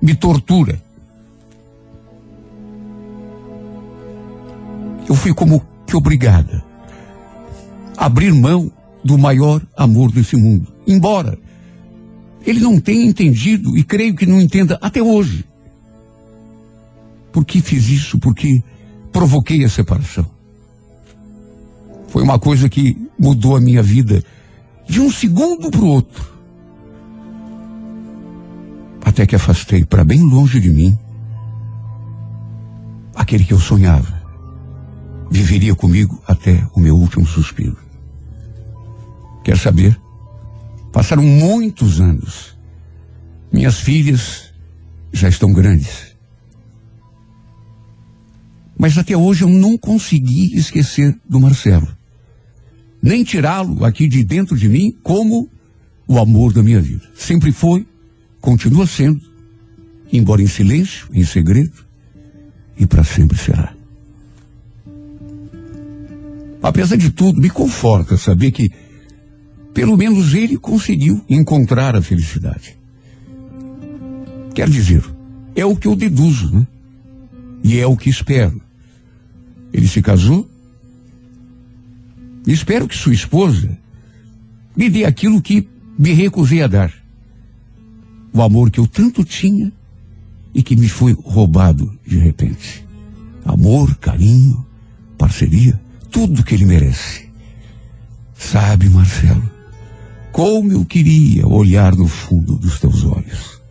me 0.00 0.14
tortura. 0.14 0.80
Eu 5.08 5.14
fui 5.14 5.34
como 5.34 5.64
que 5.86 5.96
obrigada 5.96 6.64
a 7.96 8.06
abrir 8.06 8.32
mão 8.32 8.72
do 9.04 9.18
maior 9.18 9.62
amor 9.76 10.10
desse 10.10 10.36
mundo. 10.36 10.72
Embora 10.86 11.38
ele 12.46 12.60
não 12.60 12.78
tem 12.78 13.06
entendido 13.06 13.76
e 13.76 13.82
creio 13.82 14.14
que 14.14 14.26
não 14.26 14.40
entenda 14.40 14.78
até 14.80 15.02
hoje. 15.02 15.44
Por 17.32 17.44
que 17.44 17.60
fiz 17.60 17.88
isso? 17.88 18.18
Porque 18.18 18.62
provoquei 19.10 19.64
a 19.64 19.68
separação. 19.68 20.30
Foi 22.08 22.22
uma 22.22 22.38
coisa 22.38 22.68
que 22.68 22.96
mudou 23.18 23.56
a 23.56 23.60
minha 23.60 23.82
vida 23.82 24.22
de 24.86 25.00
um 25.00 25.10
segundo 25.10 25.70
para 25.70 25.80
o 25.80 25.86
outro. 25.86 26.33
Até 29.14 29.26
que 29.26 29.36
afastei 29.36 29.84
para 29.84 30.02
bem 30.02 30.20
longe 30.22 30.58
de 30.58 30.68
mim 30.68 30.98
aquele 33.14 33.44
que 33.44 33.52
eu 33.52 33.60
sonhava. 33.60 34.12
Viveria 35.30 35.72
comigo 35.72 36.20
até 36.26 36.66
o 36.74 36.80
meu 36.80 36.96
último 36.96 37.24
suspiro. 37.24 37.78
Quer 39.44 39.56
saber? 39.56 39.96
Passaram 40.92 41.22
muitos 41.22 42.00
anos. 42.00 42.58
Minhas 43.52 43.78
filhas 43.78 44.52
já 45.12 45.28
estão 45.28 45.52
grandes. 45.52 46.16
Mas 48.76 48.98
até 48.98 49.16
hoje 49.16 49.44
eu 49.44 49.48
não 49.48 49.78
consegui 49.78 50.56
esquecer 50.56 51.16
do 51.24 51.38
Marcelo. 51.38 51.86
Nem 53.00 53.22
tirá-lo 53.22 53.84
aqui 53.84 54.08
de 54.08 54.24
dentro 54.24 54.56
de 54.56 54.68
mim 54.68 54.90
como 55.04 55.48
o 56.08 56.18
amor 56.18 56.52
da 56.52 56.64
minha 56.64 56.80
vida. 56.80 57.08
Sempre 57.14 57.52
foi, 57.52 57.86
continua 58.44 58.86
sendo, 58.86 59.22
embora 60.12 60.42
em 60.42 60.46
silêncio, 60.46 61.08
em 61.14 61.24
segredo, 61.24 61.72
e 62.76 62.86
para 62.86 63.02
sempre 63.02 63.38
será. 63.38 63.74
Apesar 66.62 66.96
de 66.96 67.08
tudo, 67.08 67.40
me 67.40 67.48
conforta 67.48 68.18
saber 68.18 68.50
que 68.50 68.70
pelo 69.72 69.96
menos 69.96 70.34
ele 70.34 70.58
conseguiu 70.58 71.24
encontrar 71.26 71.96
a 71.96 72.02
felicidade. 72.02 72.76
Quer 74.54 74.68
dizer, 74.68 75.02
é 75.56 75.64
o 75.64 75.74
que 75.74 75.88
eu 75.88 75.96
deduzo, 75.96 76.54
né? 76.54 76.66
E 77.62 77.78
é 77.78 77.86
o 77.86 77.96
que 77.96 78.10
espero. 78.10 78.60
Ele 79.72 79.88
se 79.88 80.02
casou. 80.02 80.46
Espero 82.46 82.86
que 82.86 82.94
sua 82.94 83.14
esposa 83.14 83.78
me 84.76 84.90
dê 84.90 85.06
aquilo 85.06 85.40
que 85.40 85.66
me 85.98 86.12
recusei 86.12 86.62
a 86.62 86.66
dar. 86.66 87.03
O 88.34 88.42
amor 88.42 88.68
que 88.68 88.80
eu 88.80 88.86
tanto 88.88 89.24
tinha 89.24 89.72
e 90.52 90.60
que 90.60 90.74
me 90.74 90.88
foi 90.88 91.12
roubado 91.12 91.96
de 92.04 92.18
repente. 92.18 92.84
Amor, 93.44 93.94
carinho, 93.96 94.66
parceria, 95.16 95.80
tudo 96.10 96.42
que 96.42 96.54
ele 96.54 96.64
merece. 96.64 97.30
Sabe, 98.36 98.88
Marcelo, 98.90 99.48
como 100.32 100.72
eu 100.72 100.84
queria 100.84 101.46
olhar 101.46 101.94
no 101.94 102.08
fundo 102.08 102.56
dos 102.56 102.80
teus 102.80 103.04
olhos. 103.04 103.62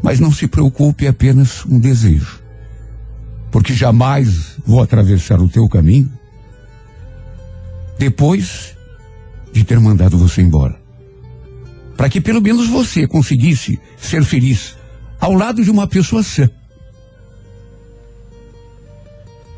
Mas 0.00 0.20
não 0.20 0.30
se 0.30 0.46
preocupe, 0.46 1.06
é 1.06 1.08
apenas 1.08 1.66
um 1.66 1.80
desejo. 1.80 2.40
Porque 3.50 3.74
jamais 3.74 4.56
vou 4.64 4.80
atravessar 4.80 5.40
o 5.40 5.48
teu 5.48 5.68
caminho 5.68 6.12
depois 7.98 8.76
de 9.52 9.64
ter 9.64 9.80
mandado 9.80 10.16
você 10.16 10.42
embora. 10.42 10.78
Para 11.98 12.08
que 12.08 12.20
pelo 12.20 12.40
menos 12.40 12.68
você 12.68 13.08
conseguisse 13.08 13.76
ser 13.96 14.22
feliz 14.22 14.76
ao 15.20 15.32
lado 15.32 15.64
de 15.64 15.68
uma 15.68 15.88
pessoa 15.88 16.22
sã. 16.22 16.48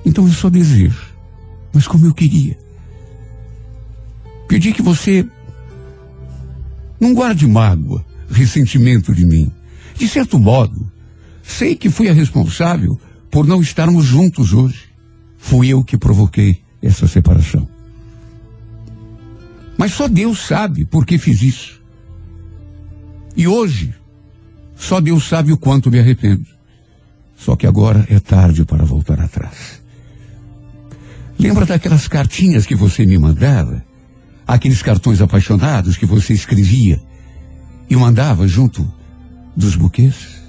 Então 0.07 0.27
eu 0.27 0.33
só 0.33 0.49
desejo, 0.49 1.15
mas 1.71 1.87
como 1.87 2.07
eu 2.07 2.15
queria. 2.15 2.59
Pedir 4.49 4.73
que 4.73 4.81
você 4.81 5.29
não 6.99 7.13
guarde 7.13 7.47
mágoa, 7.47 8.03
ressentimento 8.31 9.15
de 9.15 9.27
mim. 9.27 9.53
De 9.99 10.09
certo 10.09 10.39
modo, 10.39 10.91
sei 11.43 11.77
que 11.77 11.91
fui 11.91 12.09
a 12.09 12.15
responsável 12.15 12.99
por 13.31 13.47
não 13.47 13.61
estarmos 13.61 14.07
juntos 14.07 14.55
hoje. 14.55 14.89
Fui 15.37 15.69
eu 15.69 15.85
que 15.85 15.99
provoquei 15.99 16.63
essa 16.83 17.07
separação. 17.07 17.69
Mas 19.77 19.93
só 19.93 20.09
Deus 20.09 20.39
sabe 20.39 20.87
por 20.87 21.05
que 21.05 21.19
fiz 21.19 21.43
isso. 21.43 21.80
E 23.37 23.47
hoje, 23.47 23.95
só 24.77 25.01
Deus 25.01 25.29
sabe 25.29 25.53
o 25.53 25.57
quanto 25.57 25.91
me 25.91 25.99
arrependo. 25.99 26.47
Só 27.37 27.57
que 27.57 27.67
agora 27.67 28.07
é 28.11 28.19
tarde 28.19 28.65
para 28.65 28.85
voltar 28.85 29.21
atrás. 29.21 29.81
Lembra 31.39 31.65
daquelas 31.65 32.07
cartinhas 32.07 32.67
que 32.67 32.75
você 32.75 33.07
me 33.07 33.19
mandava? 33.19 33.83
aqueles 34.53 34.83
cartões 34.83 35.21
apaixonados 35.21 35.97
que 35.97 36.05
você 36.05 36.33
escrevia 36.33 37.01
e 37.89 37.95
mandava 37.95 38.49
junto 38.49 38.87
dos 39.57 39.77
buquês? 39.77 40.41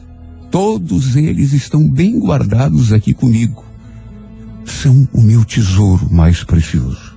Todos 0.50 1.16
eles 1.16 1.54
estão 1.54 1.88
bem 1.88 2.20
guardados 2.20 2.92
aqui 2.92 3.14
comigo. 3.14 3.64
São 4.66 5.08
o 5.14 5.22
meu 5.22 5.46
tesouro 5.46 6.12
mais 6.12 6.44
precioso. 6.44 7.16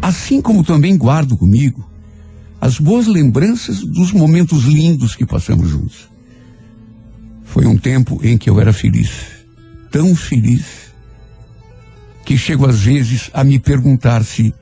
Assim 0.00 0.40
como 0.40 0.64
também 0.64 0.96
guardo 0.96 1.36
comigo 1.36 1.88
as 2.60 2.78
boas 2.78 3.06
lembranças 3.06 3.80
dos 3.80 4.12
momentos 4.12 4.64
lindos 4.64 5.14
que 5.14 5.24
passamos 5.24 5.68
juntos. 5.68 6.08
Foi 7.44 7.66
um 7.66 7.78
tempo 7.78 8.20
em 8.22 8.36
que 8.36 8.50
eu 8.50 8.60
era 8.60 8.72
feliz, 8.72 9.10
tão 9.90 10.14
feliz, 10.14 10.92
que 12.24 12.36
chego 12.36 12.66
às 12.66 12.80
vezes 12.80 13.30
a 13.32 13.42
me 13.42 13.58
perguntar 13.58 14.24
se 14.24 14.54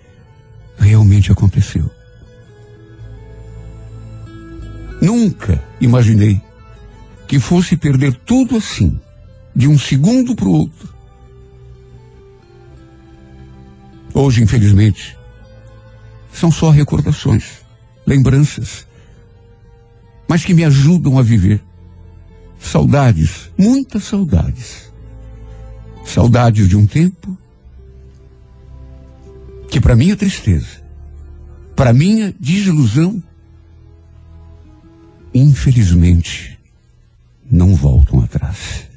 realmente 0.78 1.32
aconteceu. 1.32 1.90
Nunca 5.00 5.62
imaginei 5.80 6.40
que 7.26 7.40
fosse 7.40 7.76
perder 7.76 8.14
tudo 8.24 8.56
assim, 8.56 9.00
de 9.54 9.66
um 9.66 9.78
segundo 9.78 10.34
para 10.36 10.46
o 10.46 10.52
outro. 10.52 10.94
Hoje, 14.14 14.42
infelizmente, 14.42 15.16
são 16.32 16.50
só 16.50 16.70
recordações, 16.70 17.65
lembranças, 18.06 18.86
mas 20.28 20.44
que 20.44 20.54
me 20.54 20.64
ajudam 20.64 21.18
a 21.18 21.22
viver. 21.22 21.62
Saudades, 22.58 23.50
muitas 23.58 24.04
saudades. 24.04 24.90
Saudades 26.04 26.68
de 26.68 26.76
um 26.76 26.86
tempo 26.86 27.36
que 29.68 29.80
para 29.80 29.96
minha 29.96 30.16
tristeza, 30.16 30.82
para 31.74 31.92
minha 31.92 32.34
desilusão, 32.38 33.22
infelizmente, 35.34 36.58
não 37.50 37.74
voltam 37.74 38.20
atrás. 38.20 38.88